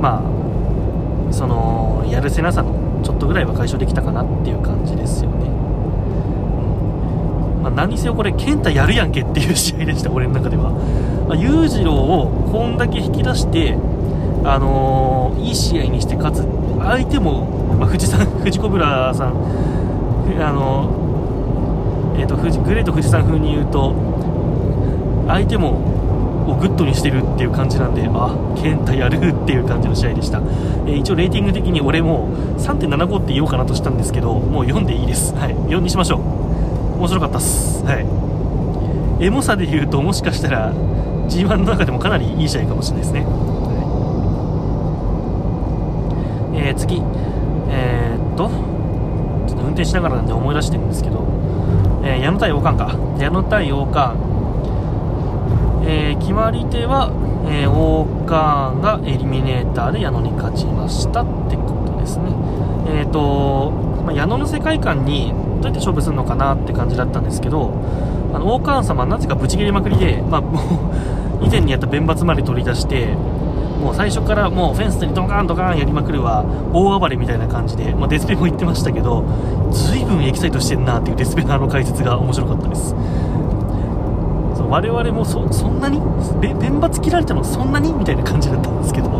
[0.00, 5.48] まあそのやるせなさのちょっとぐらいは解消できたかなっていう感じですよね。
[7.62, 10.70] まあ、何せよこれ健太やるやんけっていう試合でした俺の中では、
[11.28, 13.78] ま、裕次郎をこんだけ引き出して
[14.44, 16.44] あのー、いい試合にして勝つ。
[16.78, 17.46] 相手も、
[17.78, 21.03] まあ、藤さん藤子ブラさんあのー、
[22.16, 23.94] えーと、とグレート富士山風に言うと
[25.28, 25.94] 相手も
[26.46, 36.20] をグッドにしてるっていう感じなんであ健太やるっていう感じの試合でした、えー、一応レーティング的に俺も3.75って言おうかなとしたんですけどもう4でいいです、はい、4にしましょう。
[36.98, 37.84] 面白かったっす。
[37.84, 38.06] はい。
[39.24, 43.26] エモさで言うともしかしたら G1 の中でもかなりいい試合かもしれないですね、は
[46.54, 47.02] い、えー、次。
[47.68, 48.48] えー、っと
[49.48, 51.33] ちょっと運転しながらなんで思い出してるんですけど、
[52.04, 54.34] えー、矢野対王冠か矢野対王冠
[55.86, 57.12] えー、決まり手は、
[57.46, 62.24] えー、オーカーンがエリミネーターで矢野に勝ちましたってことですね。
[62.88, 63.70] えっ、ー、と、
[64.04, 67.72] まあ、矢野の世界観にどうやって勝負するのかなって感じだったんですけど、
[68.32, 70.42] あの、オーカーン様なぜかブチ切れまくりで、まあ、
[71.42, 73.14] 以前にやった弁抜まで取り出して、
[73.84, 76.42] もう最初からもうフェンスにドカンドカンやりまくるは
[76.72, 79.24] 大暴れみたいな感じで、まあ、デスペも言ってましたけど、
[79.70, 82.94] 随分エキサイトしてんなっていうデスペのあの解説が面白かったです。
[84.56, 86.00] そう我々もそそんなに
[86.40, 89.10] 弁抜切られたのそんなにみたいな感じだったんですけど。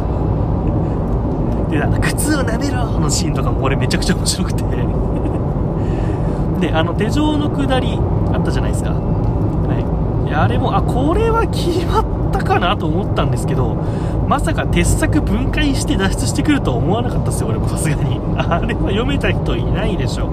[1.70, 4.64] であの靴を舐めろのシーンとかも俺めちゃくちゃ面白くて。
[6.61, 7.98] であの手錠の下り
[8.33, 12.00] あったじゃないですか、はい、いやあれもあこれは決ま
[12.38, 13.75] ったかなと思ったんですけど
[14.29, 18.20] まさか鉄柵分解して脱出してくるとは思わなかったですよ俺もさすがに。
[18.37, 20.31] あれは読めた人いないでしょ。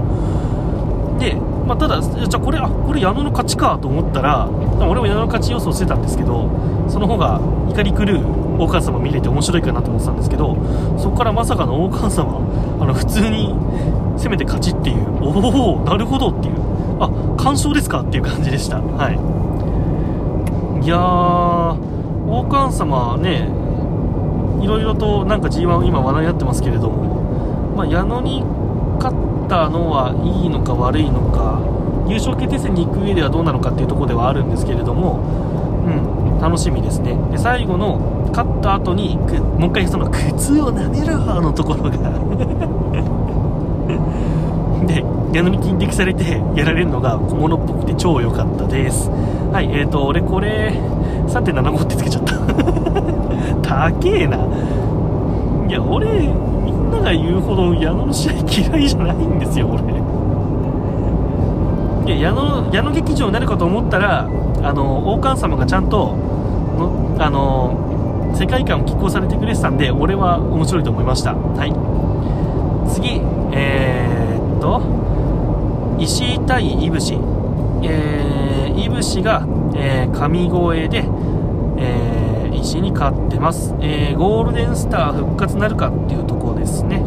[1.20, 1.36] で
[1.68, 6.50] まあ、ただ、じゃあこれ、あこれ矢野の勝ちかと思ったら、俺も矢野の勝ち予想してたんですけど、
[6.88, 10.58] その方が怒り狂う大川様見れて面白いかなと思ってたんですけど、
[10.98, 12.42] そこからまさかの大川様、
[12.82, 13.54] あの普通に
[14.18, 15.30] 攻めて勝ちっていう、お
[15.76, 16.56] お、なるほどっていう、
[17.00, 18.78] あ完勝ですかっていう感じでした。
[18.80, 19.42] はい。
[20.84, 21.00] いやー、
[22.32, 23.50] 大川様ね、
[24.64, 28.42] いろいろとなんか G1 今話題になってますけれども、まあ、矢野に
[29.00, 29.18] 勝っ
[29.50, 31.60] たのはいいのか悪いのか
[32.08, 35.20] 優勝決定戦に行く上ではどうなのかっていうところではあるんですけれども、
[35.86, 37.18] うん、楽しみですね。
[37.32, 38.00] で最後の
[38.32, 41.92] 勝った後にもう一回その靴を舐めろのところが
[44.88, 49.12] で矢野に筋力されてやられるのが小物っぽくて超良かったです。
[49.52, 50.80] はいえーと俺これ
[51.32, 52.34] 3.75ってつけちゃった
[53.92, 54.38] 高えな
[55.68, 56.08] いや俺
[56.64, 59.82] みんなが言うほど矢野の試合嫌いじゃないんですよ、俺。
[62.06, 64.28] いや矢野矢野劇場になるかと思ったら、
[64.64, 66.16] あの王冠様がちゃんと
[66.78, 71.34] のあの世界観を拮抗されてくれてたんで、俺は面白いと思いました。
[71.34, 71.74] はい、
[72.90, 73.22] 次、
[73.54, 74.82] えー、っと、
[76.00, 77.18] 石井対いぶし、
[77.84, 81.06] えー、いぶしが、えー、神越で、
[82.62, 87.00] えー石に勝ってます、えー、ゴールデンスター復活なるかっていうところですね。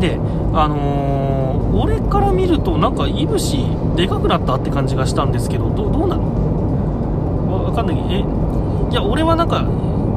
[0.00, 0.18] で
[0.54, 3.58] あのー、俺から見るとなんかいぶし
[3.96, 7.96] でかくなったって感じがしたんですけどどどうなのわかんない。
[8.10, 8.24] え
[8.90, 9.66] いや俺はなんか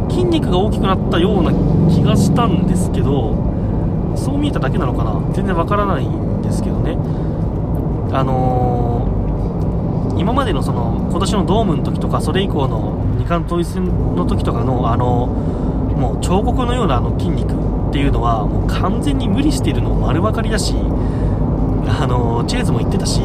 [0.10, 1.52] 筋肉が大きくなったような
[1.94, 3.36] 気がしたんですけど
[4.16, 5.20] そう見えただけなのかな？
[5.34, 6.98] 全然わからないんですけどね。
[8.14, 13.01] あのー、今までのその今年のドームの時とかそれ以降の
[13.32, 15.28] 二冠統一戦の時とかのあの
[15.96, 23.22] もう彫刻のようなあの筋肉っていうのはもう完全に無理しているの丸分かりだしあのチェーズも言ってたし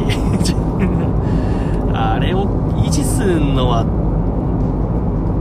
[1.93, 2.45] あれを
[2.85, 3.83] 維持するのは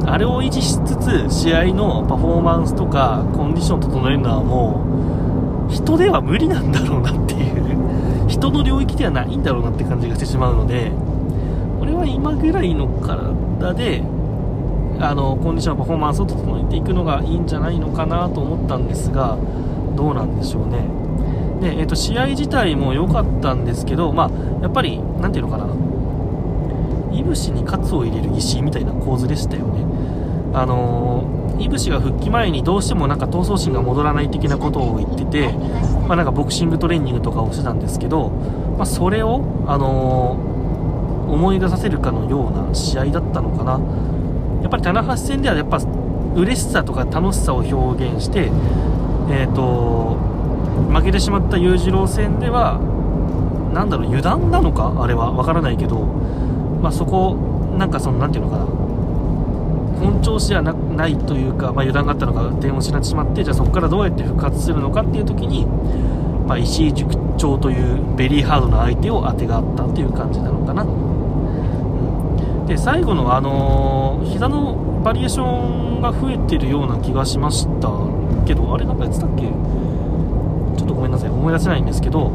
[0.04, 10.90] あれを維持しつつ試合のパフォーマンスとかコンディション整えるのはもう人では無理なんだろうなっていう人の領域ではないんだろうなって感じがしてしまうので
[11.80, 14.15] 俺は今ぐらいの体で
[15.00, 19.36] あのコンディションパフォーマンスを整えていくのがいいんじゃないのかなと思ったんですが
[19.94, 20.84] どうなんでしょうね。
[21.60, 25.66] で、えーと、試合自体も良かったんですけど、まあ、やっぱり何ていうのかな。
[27.16, 29.84] いぶしにカツを入れる石みたいな構図でしたよね。
[30.52, 35.52] あのいぶしが復帰前にどうしてもなんか闘争心が戻らない的なことを言ってて、
[36.06, 38.28] まあ、なんかボクシングトレーニングとかをしてたんですけど、
[38.76, 40.32] まあ、それを、あの、
[41.28, 43.80] 思い出させるかのような試合だったのかな。
[44.66, 45.78] やっぱり棚橋戦ではやっぱ
[46.34, 48.50] 嬉しさとか楽しさを表現して、
[49.30, 50.16] えーと、
[50.92, 52.80] 負けてしまった裕次郎戦では
[53.72, 54.92] 何だろう油断なのか？
[54.98, 55.30] あれは。
[55.30, 57.36] 分からないけど、まあ、そこ
[57.78, 58.66] なんかその何て言うのかな？
[60.00, 70.84] 本調子じゃないというか、まあ、油断があったのか点を失ってしまってじゃあそこからどうやって復活するのかっていう時に、まあ、石井塾長というベリーハードな相手を当てがったという感じなのかな。
[72.66, 77.88] で最後のあのー、膝のバリエーションが増えてるような気がしました
[78.44, 79.42] けどあれなんかやってたっけ？
[79.42, 81.30] ちょっとごめんなさい。
[81.30, 82.32] 思い出せないんですけど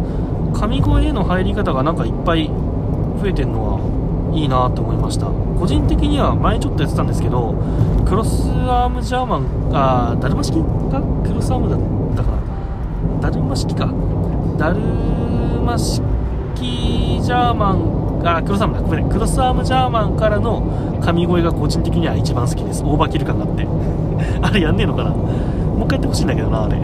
[0.54, 3.80] 神声への入り方がなんかいっぱい増えてるのは
[4.34, 5.28] いいなって思いました。
[5.60, 7.54] 個人的には前ちょっとやってたんですけど
[8.08, 11.80] クロスアームジャーマンあダルマ式がクロスアームだっ
[12.16, 13.20] たかな？
[13.22, 13.94] ダルマ式か。
[14.58, 16.02] ダルマ式
[17.22, 18.82] ジャーマンあクロスアームだ。
[18.82, 19.12] ごめんね。
[19.12, 22.84] クロスアームジャーマンからの神声が個人的には一番好きです。
[22.84, 23.68] オーバーキル感があって。
[24.42, 25.10] あれやんねえのかな。
[25.12, 26.78] もう一回やってほしいんだけどなあれ。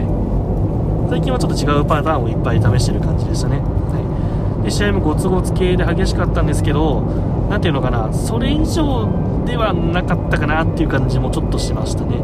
[1.08, 7.00] 最近はちょっと違うパターンをいっぱい試してる感じでしたね、はい、で試合もゴツゴツ系で激しかったんですけど
[7.48, 8.12] 何ていうのかな。
[8.12, 9.08] それ以上
[9.46, 12.16] ではなかったかなっていう感じもちょっとしましたね。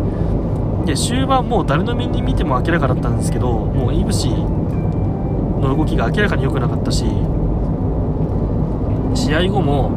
[0.85, 7.07] で終盤もう誰の目に見ても明らかだったんですけどもういぶしの動きが明らかに良くなかったし
[9.14, 9.90] 試合後も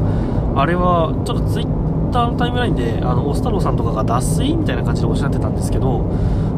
[0.56, 6.10] あれはちょっとツイッターのタイムラインであのオスタローさんとかが脱水みたいな感じでおっしゃってたんですけど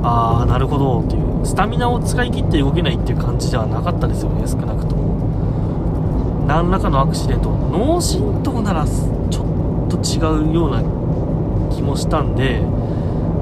[0.03, 5.09] ああなるほどっていうスタミナを使い切って動けないっていう感じではなかったですよね少なくとも。
[6.47, 10.81] 何らかのアクシデント脳震盪ならちょっと違うような
[11.75, 12.61] 気もしたんで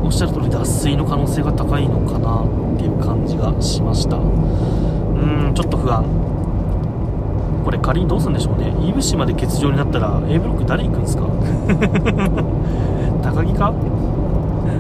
[0.04, 4.18] おっしゃる通り脱水の可能性が高いのかなっていう感じがしました。
[4.18, 6.27] うんちょっと不安。
[7.68, 8.74] これ仮にどうするんでしょうね。
[8.88, 11.24] いぶしまで欠場になったら A ブロック誰行くんですか？
[13.22, 13.74] 高木か？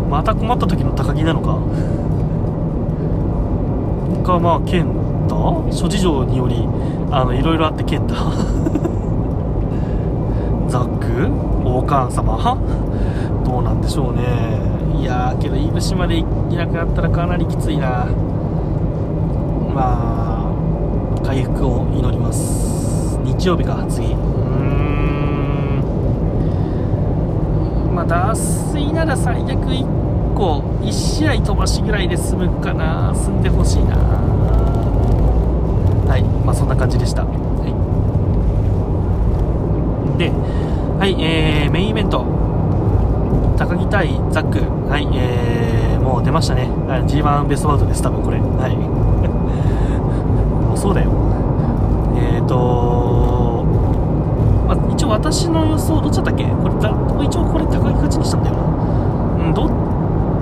[0.10, 1.42] また困った時の高木なの
[4.24, 4.26] か？
[4.26, 4.86] かまあ健
[5.28, 6.66] 太諸事情により
[7.12, 8.16] あのいろいろあって健太
[10.70, 11.30] ザック？
[11.66, 12.58] 王冠様？
[13.44, 14.22] どうなんでしょうね。
[15.02, 16.24] いやけどいぶしまでい
[16.56, 18.06] なくなったらかなりきついな。
[19.76, 20.48] まあ
[21.26, 22.77] 回復を祈ります。
[23.48, 24.08] 日曜日か次。
[24.08, 24.14] うー
[27.90, 27.96] ん。
[27.96, 28.36] まあ脱
[28.74, 33.16] 水なら最悪1個1試合飛ばしぐらいで済むかな。
[33.16, 33.96] 済んでほしいな。
[36.10, 36.24] はい。
[36.46, 37.24] まあそんな感じでした。
[37.24, 37.30] は
[40.14, 40.18] い。
[40.20, 40.30] で
[41.00, 42.26] はいえー、メインイベント。
[43.58, 44.60] 高木対ザック。
[44.90, 46.68] はいえー、もう出ましたね。
[47.08, 48.40] G1 ベストバウトです多分これ。
[48.40, 48.76] はい。
[50.68, 51.12] もうそうだよ。
[52.18, 52.97] えっ、ー、と、
[55.08, 56.44] 応私の予想どっちだったっけ？
[56.46, 56.70] こ
[57.20, 58.62] れ一応これ高木勝ちにしたんだよな。
[59.46, 59.70] うんど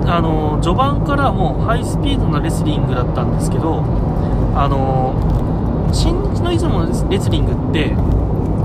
[0.08, 3.82] あの序盤からもうハイスピードなレスリングだったんですけど
[4.54, 5.14] あの
[5.92, 7.96] 新日の出雲のレスリングって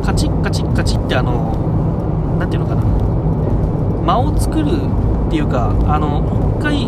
[0.06, 1.56] カチッカチッカチッってあの
[2.40, 2.84] 何ていうのかな。
[4.04, 4.66] 間を作る
[5.28, 6.24] っていうかあの
[6.60, 6.86] 1回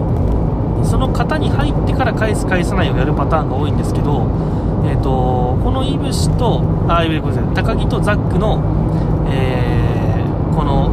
[0.85, 4.27] その型に入ってから返す返さないをやるパターンが多いんですけど、
[4.85, 8.61] えーと、このイブシとあごめんなさい高木とザックの、
[9.27, 10.91] えー、この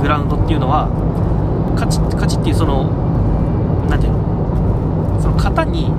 [0.00, 0.88] グラウンドっていうのは
[1.76, 2.90] カチッカチッっていうその
[3.88, 5.92] 何ていうのその型に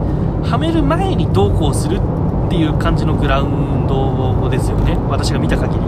[0.43, 4.97] はめる前にどうこうするっていう感じのグラウンドですよね。
[5.07, 5.81] 私が見た限り。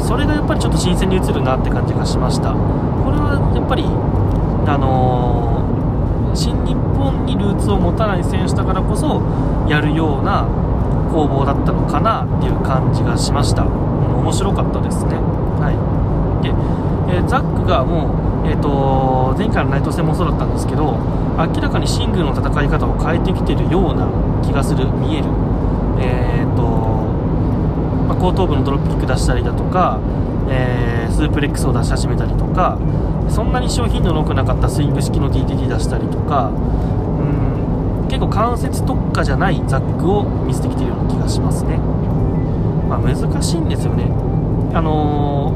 [0.00, 2.52] それがやっぱりちょっと新鮮に映るなって感じがしました。
[2.52, 9.20] これはやっぱりあのー、新日本にルーツを持たない選手だからこそ
[9.68, 10.46] やるような
[11.12, 13.64] 攻防だったのかなっていう感じがしました、
[14.18, 15.16] 面白かったですね。
[15.60, 15.76] はい。
[16.42, 16.50] で、
[17.14, 20.96] えー、ザックがもう、えーと、前回の内藤戦もそうだったんですけど
[21.36, 24.08] 明らかにシングルの戦い方を変えてきてるような
[24.42, 25.26] 気がする見える。
[26.00, 26.62] えっ、ー、と
[28.08, 30.00] まあ、後頭部のドロップキック出したりだとか、
[30.48, 32.78] えー、スープレックスを出し始めたりとか
[33.28, 41.78] そんなに商品の多くなかったスイング式の DDT 出したりとかうん結構関節特化じゃないザックを見せてきてるような気がしますね、
[42.88, 44.04] まあ、難しいんですよね。
[44.74, 45.52] あの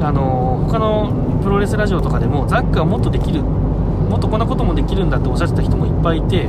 [0.00, 6.48] ー、あのー、他のプロレスラジオとかでもザックはもっとできるもっとこんなこともできるんだっておっしゃってた人もいっぱいいてう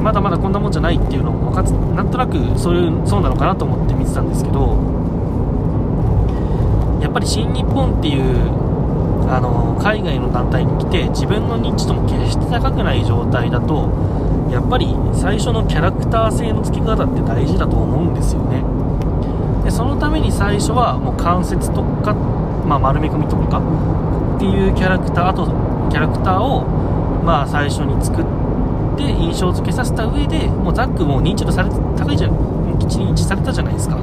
[0.00, 4.76] んまだまだこんなもんじゃないっていうのも分かなんとなくそういうそうなのかなと思って見てたんですけど
[7.00, 8.24] やっぱり新日本っていう
[9.30, 13.88] あの海外の団体に来て自分の認知度も決して高くない状態だと
[14.54, 18.62] やっぱり最初のキャラクター性の付け方って大事だと思うんですよね。
[19.64, 23.58] でそのために最初はもう関節特化、まあ、丸め込みとか
[24.36, 25.46] っていうキャラクターあと
[25.90, 26.64] キャラクターを
[27.24, 28.24] まあ最初に作っ
[28.96, 32.78] て印象付けさせた上でもうザックも認知度され高いじゃん。
[32.78, 33.98] きちり認知されたじゃないですか。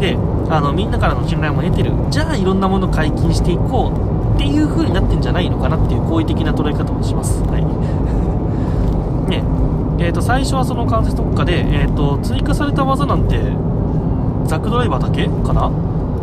[0.00, 0.18] で
[0.50, 1.92] あのみんなからの信頼も得てる。
[2.10, 7.42] じゃあいろんなもの解禁していこうっていう風になってんじゃないのかなっていう好意的な捉え方をします。
[7.44, 7.83] はい。
[9.98, 13.40] えーと、最初はその関節特化で、えーと、追加された技なんて
[14.46, 15.70] ザクドライバーだけかな？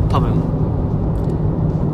[0.10, 0.34] 多分。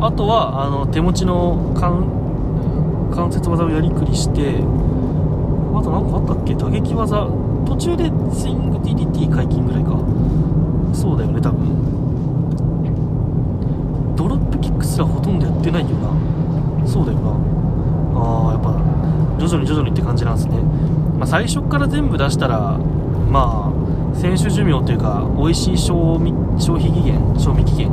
[0.02, 6.56] あとはあの手持ちの関節技をやりくりしてあと何かあったっけ？
[6.56, 7.28] 打撃技。
[7.66, 9.98] 途中でスイング DDT 解禁ぐらいか。
[10.94, 11.68] そうだよね多分。
[14.16, 16.10] ドロップキックすらほとんどやってないよな。
[16.88, 17.57] そうだよな。
[18.18, 18.72] ああやっぱ
[19.40, 20.58] 徐々に徐々にって感じなんですね、
[21.18, 22.78] まあ、最初から全部出したら
[23.30, 27.92] まあ選手寿命というか美味しい賞味消費期限賞味期限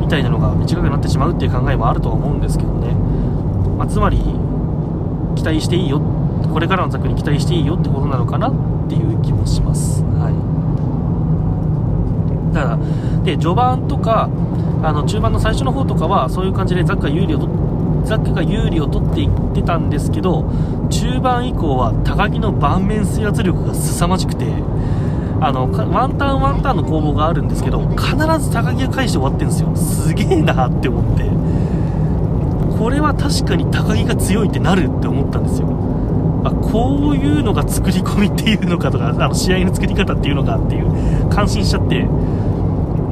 [0.00, 2.94] みたいなのが短くなってしまうっていう考えもあるとは思うんですけどね、
[3.76, 4.18] まあ、つまり
[5.36, 6.00] 期待していいよ
[6.52, 8.52] これからのザクに期待していいよってことなのかなっ
[8.88, 10.02] ていう気もします。
[10.02, 10.34] はい。
[12.54, 12.78] だから
[13.24, 14.28] で序盤とか
[14.82, 17.38] あの中盤の最初の方とかはそういう感じでザックが有利を
[18.04, 20.44] ザックが有利を取っていってたんですけど
[20.90, 24.46] 中盤以降は高木の盤面制圧力が凄まじくて
[25.42, 29.74] あのワンターンワンターンの攻防があるんですけど必ず高木が返して終わってるんですよ。
[29.74, 31.24] すげえなって思って。
[32.78, 35.68] これは確かに高木が強いってなるって思ったんですよ。
[36.44, 42.06] あこういうのが作り込みっていうのかとかあの試合の作り方っていうのかっていう感心しちゃって。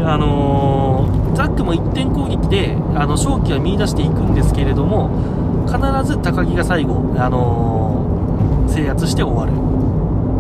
[0.00, 9.68] あのー、ザックも1点攻撃であの勝機は見出していくんですけれども必ず高木が最後、あのー、制圧して終わる。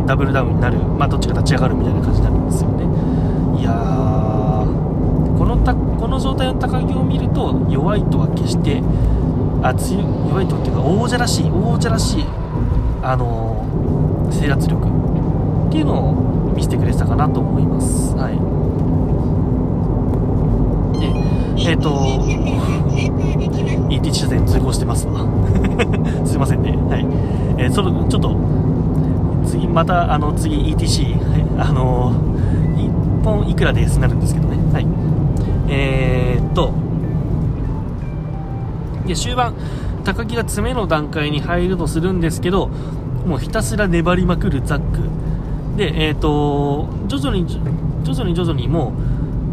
[0.08, 3.60] ダブルダウンになる、まあ、どっちが立ち上がるみたいな感じになるんですよね。
[3.60, 3.72] いや
[5.36, 8.82] このたこの状態の高木を見ると弱いとは決して
[9.62, 12.24] あ強い弱いとっていうか王者らしい王者らしい、
[13.02, 14.88] あのー、制圧力
[15.68, 18.16] っていうのを見せてくれてたかなと思います。
[18.16, 18.67] はい。
[21.66, 21.98] えっ、ー、と
[23.90, 25.20] ET 車線通行してますわ。
[26.24, 26.76] すいませんね。
[26.88, 27.06] はい。
[27.58, 28.36] えー、そのちょっと
[29.44, 32.12] 次またあの次 ETC、はい、あの
[32.76, 34.56] 1本いくらですになるんですけどね。
[34.72, 34.86] はい。
[35.68, 36.72] えー、っと
[39.06, 39.54] で終盤
[40.04, 42.70] 高木が詰めの段階に入るとするんですけど
[43.26, 44.84] もうひたすら粘りまくるザック。
[45.76, 47.46] でえー、っと徐々に
[48.02, 48.92] 徐々に徐々にも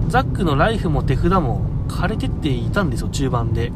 [0.07, 3.71] うザックのライフも手札も枯れてっていたんですよ、中盤で。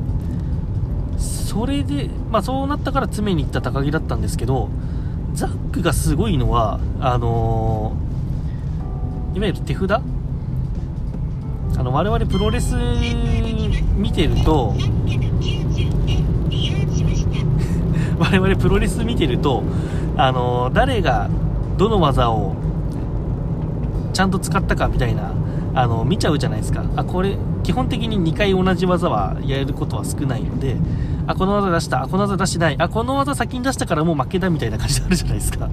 [1.17, 4.69] それで、まあそうなったから詰めに行った高木だったんですけど、
[5.33, 9.91] ザックがすごいのは、あのー、いわゆる手札？
[9.91, 12.75] あの、我々プロレス
[13.95, 14.75] 見てると、
[18.19, 19.63] 我々プロレス見てると、
[20.17, 21.29] あのー、誰が
[21.77, 22.55] どの技を
[24.11, 25.31] ちゃんと使ったかみたいな
[25.73, 27.37] あの見ちゃうじゃないですかあこれ
[27.69, 30.75] 基本的に2回同じ技はやることは少ないので
[31.27, 35.69] あこの技出したあこの技出してないあこの技先に出したからもう負けだみたいな感じになるじゃないですか。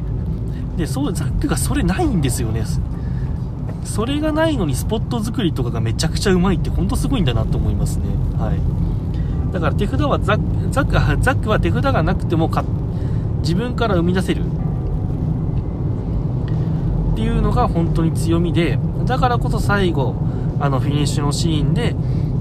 [0.78, 2.64] でそうザックがそれないんですよね。
[3.84, 8.04] それがないのにスポット作りとかがめちゃくちゃうまいって本当すごいんだなと思いますね。
[8.38, 9.52] はい。
[9.52, 10.80] だから手札はザックザ
[11.32, 12.64] ックは手札がなくてもか
[13.42, 14.44] 自分から生み出せる。
[17.12, 20.14] っていうのが本当に強みでだからこそ最後
[20.60, 21.94] あのフィニッシュのシーンで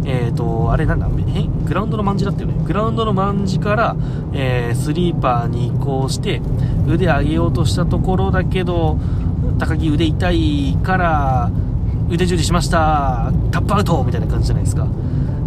[0.10, 2.54] えーと、あれなんだグラウンドのンジだったよね。
[2.64, 3.98] グラウンドのンジから、
[4.32, 6.42] えー、スリーパーに移行して
[6.88, 8.98] 腕上げようとしたところだけど
[9.60, 11.52] 高木腕痛いから
[12.10, 13.34] 腕十字しました。
[13.52, 14.02] タップアウト!
[14.06, 14.88] みたいな感じじゃないですか。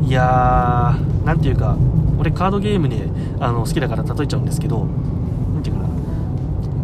[0.02, 1.78] いやーなんていうか
[2.18, 3.08] 俺カードゲームで
[3.40, 4.84] あの好きだから例えちゃうんですけど
[5.54, 5.88] なんていうかな。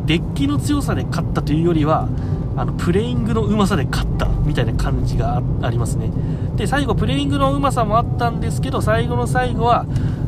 [0.06, 2.08] デッキの強さで勝ったというよりは
[2.56, 4.28] あのプレイングのうまさで勝った。
[4.46, 6.10] みたいな感じがありますね。
[6.56, 9.86] で最後プレイングのうまさもあったんですけど最後の最後は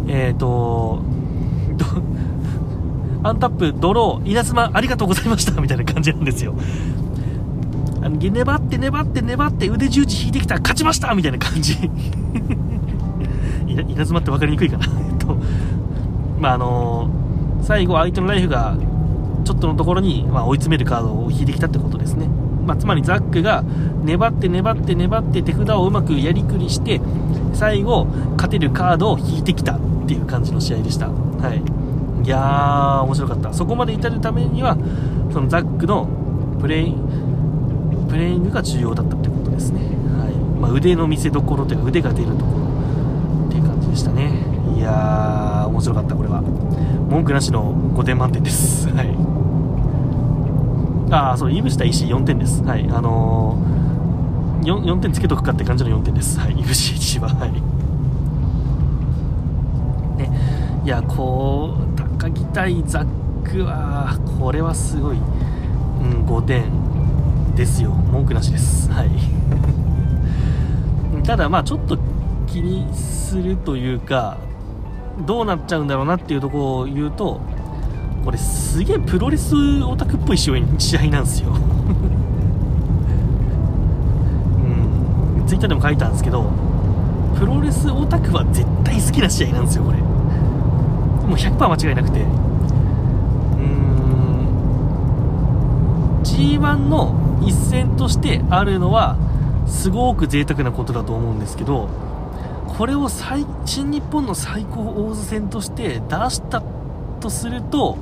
[0.09, 1.03] えっ、ー、と
[3.23, 6.55] アンタップドロー稲妻ありがとうございましたみたいな感じなんですよ。
[8.01, 11.77] あの粘って粘って粘って腕十字引いてきたら勝ちましたみたいな感じ。
[13.69, 14.87] 稲妻って分かりにくいかな。
[14.87, 15.37] えっと
[16.41, 18.77] まああのー、最後相手のライフが
[19.45, 22.29] ちょっとのところに、まあ、追い詰めるカードを引いてきたってことですね、
[22.66, 23.64] まあ、つまりザックが
[24.05, 27.01] 粘って粘って粘って手札をうまくやりくりして
[27.53, 28.05] 最後
[28.36, 31.09] 勝てるカードを引いてきたっていう感じの試合でした。
[31.09, 32.24] はい。
[32.24, 33.53] いやー面白かった。
[33.53, 34.76] そこまで至るためには
[35.32, 36.09] そのザックの
[36.61, 36.94] プレイ
[38.09, 40.34] プレイングが重要だったってことですね、はい。
[40.61, 44.32] まあ、腕の見せ所というか腕が出るところっていう感じでしたね。
[44.76, 46.42] いやー面白かったこれは。
[47.09, 48.88] 文句なしの5点満点です。
[48.90, 49.38] はい。
[51.11, 52.62] ああ、そう、いぶした石4点です。
[52.64, 52.86] はい。
[52.90, 53.78] あのー、
[54.63, 56.39] 4, 4点つけとくかって感じの4点です。
[56.39, 56.55] はい。
[56.55, 57.29] ぶし石は。
[57.29, 57.53] はい。
[60.19, 60.31] ね。
[60.85, 63.07] いや、こう、高木対ザッ
[63.51, 67.91] クは、これはすごい、うん、5点ですよ。
[67.91, 68.91] 文句なしです。
[68.91, 69.11] はい。
[71.25, 71.99] ただ、まあちょっと
[72.47, 74.39] 気にするというか、
[75.27, 77.41] どうなっちゃうんだろうなっていうところを言うと、
[78.25, 80.61] これすげえプロレスオタクっぽい試合
[81.07, 81.53] なんですよ
[85.49, 86.51] ツイッターでも書いたんですけど
[87.38, 89.99] プロレスオタクは絶対好きな試合なんですよこれ。
[89.99, 92.20] もう100%間違いなくて。
[92.20, 92.26] うー
[96.20, 96.22] ん。
[96.24, 99.16] G1 の一戦としてあるのは
[99.66, 101.88] すごく贅沢なことだと思うんですけど
[102.66, 106.62] これを最新日本の最高大津戦として出した
[107.20, 107.96] とすると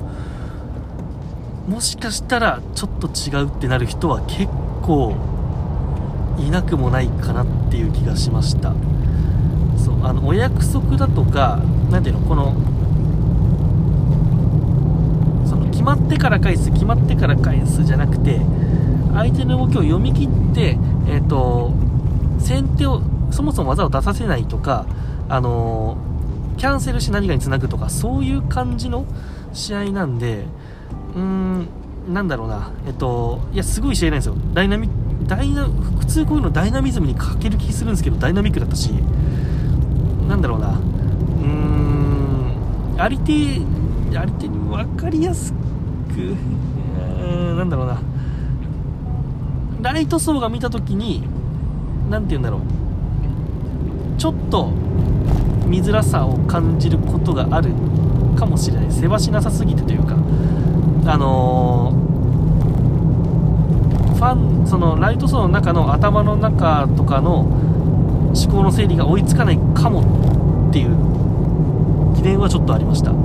[1.67, 4.47] もしかしたらちょっと違うってなる人は結
[4.81, 5.15] 構
[6.37, 8.73] いなくもないかなっていう気がしました。
[9.77, 11.61] そうあのお約束だとか
[11.91, 12.53] 何ていうのこの
[15.45, 18.41] その決まってから返す決まってから返すじゃなくて
[19.13, 20.77] 相手の動きを読み切って
[21.07, 21.73] えっ、ー、と
[22.39, 24.85] 先手をそもそも技を出させないとか
[25.29, 25.97] あの
[26.57, 29.05] キャンセルして何かにつなぐとかそういう感じの
[29.53, 30.45] 試合なんで
[31.15, 31.67] うーん
[32.09, 32.71] なんだろうな。
[32.87, 34.35] えっといやすごい試合なんですよ。
[34.53, 34.89] ダイナミ
[35.25, 38.91] ダイナ普通こういうのダイナミズムに欠ける気するんですけどダイナミックだったし
[40.27, 40.69] なんだろうな。
[40.69, 42.97] うーん。
[42.97, 43.61] ありて
[44.17, 45.57] ありてに分かりやすく
[47.57, 47.99] なんだろうな。
[49.81, 51.23] ライト層が見た時に
[52.09, 52.61] 何て言うんだろう。
[54.17, 54.71] ちょっと
[55.65, 57.71] 見づらさを感じることがある
[58.35, 58.91] かもしれない。
[58.91, 60.15] せわしなさすぎてというか。
[61.05, 62.06] あのー、
[64.17, 70.89] ファンそのライト層の中の頭の中とかの思考の整理が追いつかないかもっていう
[72.15, 73.11] 疑念はちょっとありました。
[73.11, 73.17] うー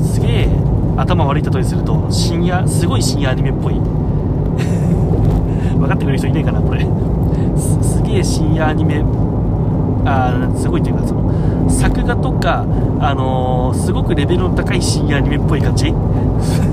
[0.00, 0.48] んすげえ
[0.96, 3.74] 頭悪い例えすると深夜すごい深夜アニメっぽい。
[5.76, 6.86] 分かってくれる人いないかなこれ。
[7.82, 9.04] すげえ深夜アニメ。
[10.06, 12.64] あすごいというかその作画とか、
[13.00, 15.92] あのー、すごくレベルの高い深夜アニメっぽい感じ。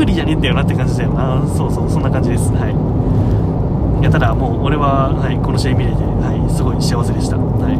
[0.00, 1.44] ジブリじゃねえんだよなって感じだよな。
[1.46, 2.50] そうそうそんな感じです。
[2.54, 4.00] はい。
[4.00, 7.36] いやただもう俺は、はい、この試合見れて、はい、すごい幸せでした。
[7.36, 7.76] はい。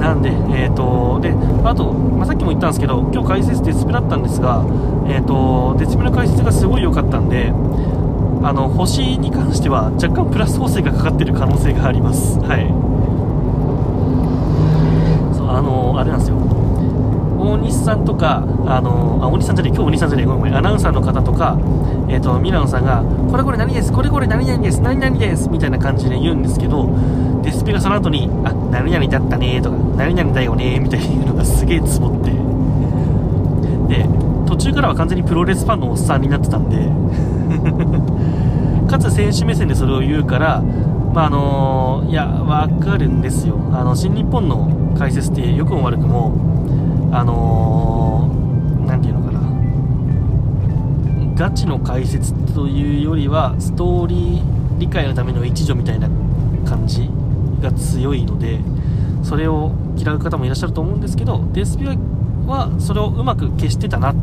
[0.00, 1.34] なんで、えーと、で
[1.68, 4.64] あと、まあ、さっきも言ったんですけど今日解説デスペだったんですが、
[5.06, 7.52] えーとデスペの解説がすごい良かったんで
[8.42, 12.40] あの星に関しては若干プラス補正がかかっている可能性があります。
[12.40, 12.64] はい。
[15.36, 16.38] そうあのあれなんですよ。
[17.38, 21.56] 大西さんとかあのあ大西さんじゃねえ今日大西さんじゃねえごめんごめんアナウンサーの方とか
[22.08, 26.90] えっ、ー、とミラノさんがこれこれ何ですこれこれ何々です何々ですみたいな感じで言うんですけど
[27.42, 32.30] デスペがその後にあ何々だったねとか何々だよねみたいなのがすげえツボって
[33.88, 34.06] で
[34.46, 36.90] 途中からは完全にプロレスファンのおっさんになってたんで
[38.88, 40.62] かつ選手目線でそれを言うから、
[41.14, 43.56] まあ、あのいや、わかるんですよ。
[43.72, 46.32] あの、新日本の解説って良くも悪くも、
[47.10, 49.40] あのー、ていうのかな、
[51.34, 56.08] ガチの解説というよりは、ストーリー理解のための一助みたいな
[56.66, 57.08] 感じ
[57.60, 58.60] が強いので、
[59.22, 61.84] それを嫌う方もいらっしゃると思うんですけど、デスピ
[62.46, 64.14] はそれをうまく消してたな、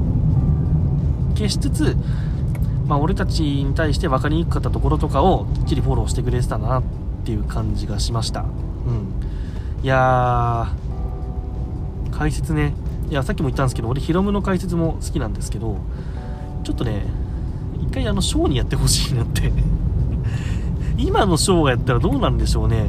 [1.36, 1.98] 消しつつ、
[2.88, 6.84] まあ、俺たちに対して分かりにくかったところとかをきっちりフォローしてくれてたなっ
[7.26, 8.42] ていう感じがしました。
[8.42, 8.48] うん。
[9.84, 10.85] いやー、
[12.18, 12.74] 解説ね、
[13.09, 15.78] いや、さっきも言ったんですけど、俺、ヒロムの解説も好きなんですけど、
[16.63, 17.05] ちょっとね、
[17.82, 19.51] 一回あの、ショーにやってほしいなって。
[20.97, 22.86] 今のショーがやったらどうなんでしょうね。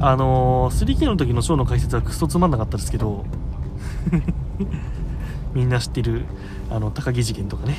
[0.00, 3.24] あのー、3K の時のショーの解説はクソつまんなかったですけど
[5.54, 6.24] みんな知ってる
[6.68, 7.76] あの高木事件とかね。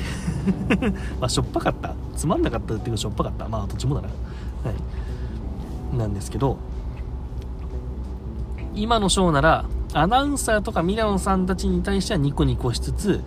[1.19, 1.95] まあしょっぱかった。
[2.15, 3.49] つまんなかったっていうかしょっぱかった。
[3.49, 4.07] まあどっちもだな。
[4.07, 4.13] は
[5.93, 5.97] い。
[5.97, 6.57] なんですけど
[8.73, 13.23] 今のショーならアナウンサーとかミラノさんたちに対してはニコニコしつつ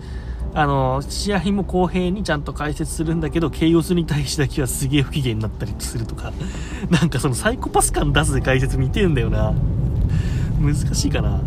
[0.53, 6.33] あの試合も公平にちゃんと解説するんだけどケイオスに対してだけはすげえ不機嫌になったりするとか。
[6.89, 9.53] なんかそのサイコパス感出す解説見てんだよな。
[10.59, 11.41] 難しいかな。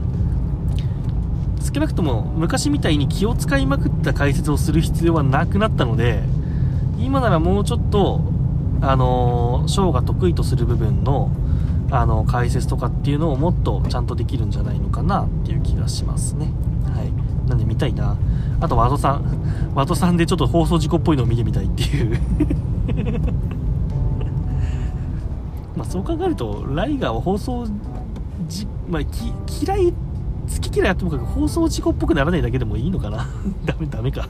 [1.61, 6.23] 少なくとも昔みたいに気を使いまくった解説をする必要はなくなったので
[6.99, 8.23] 今ならもうちょっと
[8.81, 11.31] あのショーが得意とする部分の
[11.91, 16.53] あの解説とかっていうのをもっとちゃんとできるんじゃないのかなっていう気がしますね。
[16.95, 17.13] はい。
[17.49, 18.17] なんで見たいな。
[18.61, 19.25] あとワトさん。
[19.75, 22.21] ワトさんでちょっと放送事故っぽいのを見てみたいっていう。
[25.77, 27.67] まあそう考えるとライガーは放送
[28.49, 29.33] じ、まあ、き
[29.65, 29.95] 嫌い好
[30.61, 33.27] き嫌いやってもかく放送事故っぽくならないだけでもいいのかな。
[33.65, 34.29] ダメダメか。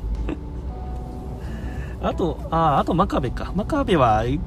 [2.03, 3.53] あとああと真壁か。
[3.55, 4.41] 真壁は1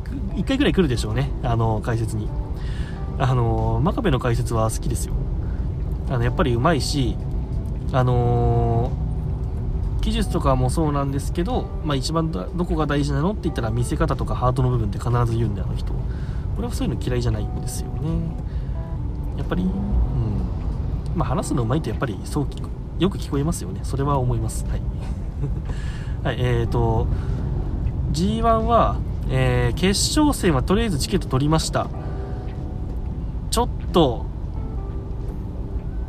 [0.45, 1.31] 回ぐらい来るでしょうね。
[1.43, 2.27] あの解説に。
[3.19, 5.13] あの真壁の解説は好きですよ。
[6.09, 7.15] あのやっぱりうまいし
[7.91, 8.91] あの
[10.01, 15.93] 技術とかもそうなんですけど、まあ、一番どこが大事なのって言ったら見せ方とかハートの部分って必ず言うんであの人
[16.57, 18.09] 俺はそういうの嫌いじゃないんですよね。
[19.37, 19.69] やっぱりうん。
[21.15, 22.47] まあ話すのうまいとやっぱりそう
[22.99, 23.79] よく聞こえますよね。
[23.83, 24.65] それは思います。
[24.65, 24.81] はい、
[26.23, 27.07] はい、えーと
[28.11, 28.97] G1 は、
[29.29, 31.87] えー、決勝戦はとりあえずチケット取りました。
[33.93, 34.25] と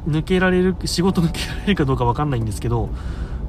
[0.09, 2.89] 抜けられる仕事抜けられるかどうか分かんないんですけど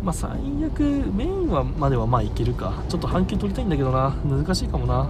[0.05, 0.29] まあ、最
[0.63, 0.81] 悪
[1.15, 2.83] メインはまではまあいけるか。
[2.89, 4.11] ちょっと半球取りたいんだけどな。
[4.23, 5.09] 難しいかもな。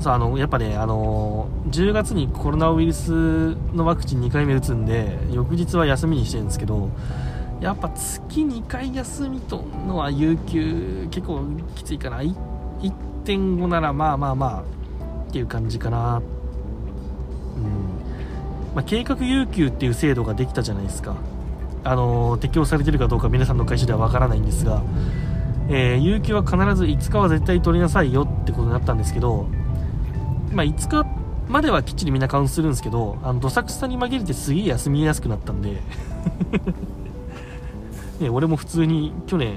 [0.00, 6.88] さああのやっぱねあの10月にコロナウイルスのワクチン2回目打つんで翌日は休みにしてるんですけど
[7.60, 11.44] やっぱ月2回休みとのは有給結構
[11.76, 12.22] きついかな。
[12.22, 14.62] 1.5ならまあまあまあ
[15.28, 16.20] っていう感じかな。
[17.56, 17.89] うん。
[18.74, 21.16] まあ、計画有給っていう制度ができたじゃないですか。
[21.82, 24.82] あの適用されてるかどうか皆さんの会社ではわからないんですが、
[25.70, 29.46] えー、有給は必ず5日は絶対取りなさいよってことになったんですけど、
[30.52, 31.06] まあ、5日
[31.48, 35.80] まではきっちりみんなカウントするんですけどあのどさくさに紛れてすげえ休みやすくなったんで
[38.20, 39.54] ね、俺も普通に去年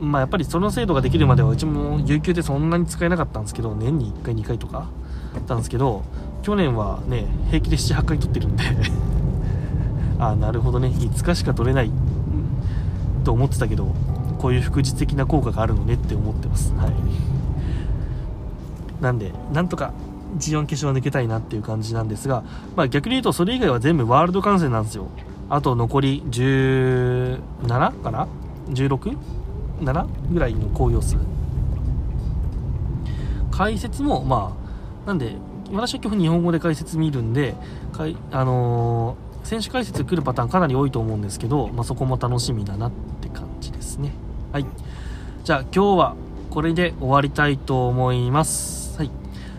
[0.00, 4.88] まあやっぱりその制度ができるまではうちも有給ってそんなに使えなかったんですけど年に1回2回とか
[5.34, 6.02] だったんですけど
[6.42, 8.64] 去年はね平気で78回取ってるんで。
[10.18, 10.88] あなるほどね。
[10.88, 11.90] 5日しか取れない。
[13.24, 13.94] と思ってたけど
[14.38, 16.74] こういう副次的な効果があるのねって思ってます。
[16.74, 16.92] はい。
[19.02, 19.92] なんでなんとか
[20.38, 22.44] G1 決勝は抜けたいなっていう感じなんですが、
[22.76, 25.08] まあ、逆に言うとそれ以外は全部ワールド観戦なんですよ。
[25.48, 28.28] あと残り17かな
[28.70, 31.16] ？16?7 ぐらいの高揚数。
[33.50, 34.54] 解説もま
[35.04, 35.34] あなんで
[35.72, 37.54] 私は基本日本語で解説見るんで
[37.92, 44.12] かいあのー選手解説来るパターンかなり多いと思うんですけど、まあ、そこも楽しみだなって感じですね。
[44.52, 44.66] はい。
[45.44, 46.16] じゃあ今日は
[46.50, 48.98] これで終わりたいと思います。
[48.98, 49.10] はい。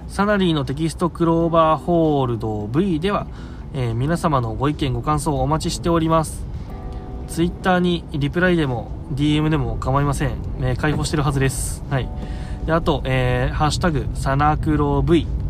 [0.08, 3.28] サナリーのテキストクローバーホールド V では、
[3.74, 6.46] えー、皆様のご意見ご感想をお待ちしております。
[7.28, 11.84] Twitter にリプライでも DM でも構いません、えー、開放してるはずです。
[11.90, 12.10] はい。
[12.66, 15.41] であと、えー、ハッシュタグサナクロ V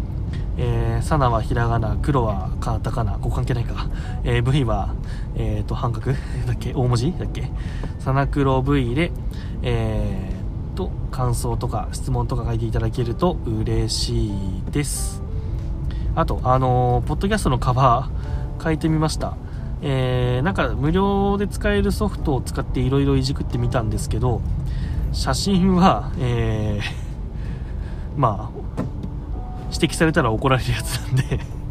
[0.63, 3.87] えー、サナはひらがな、黒はカタカナ、ここ関係ないか。
[4.23, 4.93] えー、V は、
[5.35, 6.11] えっ、ー、と、半角
[6.45, 6.73] だっけ？
[6.75, 7.11] 大文字？
[7.17, 7.49] だっけ？
[7.97, 9.11] サナクロ V で、
[9.63, 14.33] えー、と、感想とか質問とか書いていただけると嬉しい
[14.71, 15.23] です。
[16.13, 19.35] あと、あのー、ポッドキャストのカバー書いてみました。
[19.81, 24.41] えー、なんか無料で使えるソフトを使っていろいろいじくってみたんですけど、
[25.11, 26.89] 写真は、えー、
[28.15, 28.60] まあ、
[29.73, 31.61] 指摘されたら怒られるやつなんで。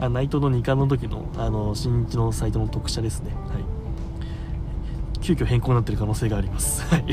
[0.00, 3.32] あナイトの2冠の時のあの新日のサイトの特写ですね。
[3.48, 3.64] はい。
[5.20, 6.82] 急遽変更になってる可能性があります。
[6.86, 7.04] はい。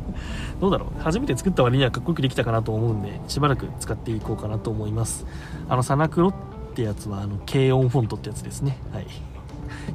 [0.58, 1.02] どうだろう。
[1.02, 5.26] 初めて作った割にはかっこよくできたかなと思うんでしばらく使っていこうかなと思います。
[5.68, 6.32] あのサナクロっ
[6.74, 8.78] てやつはあの軽音フォントってやつですね。
[8.92, 9.06] はい。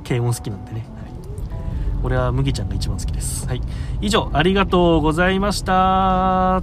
[0.07, 3.47] 軽音好きなんでね、はい、これは麦ちゃんが一番好きです。
[3.47, 3.61] はい。
[4.01, 6.61] 以上ありがとうございました。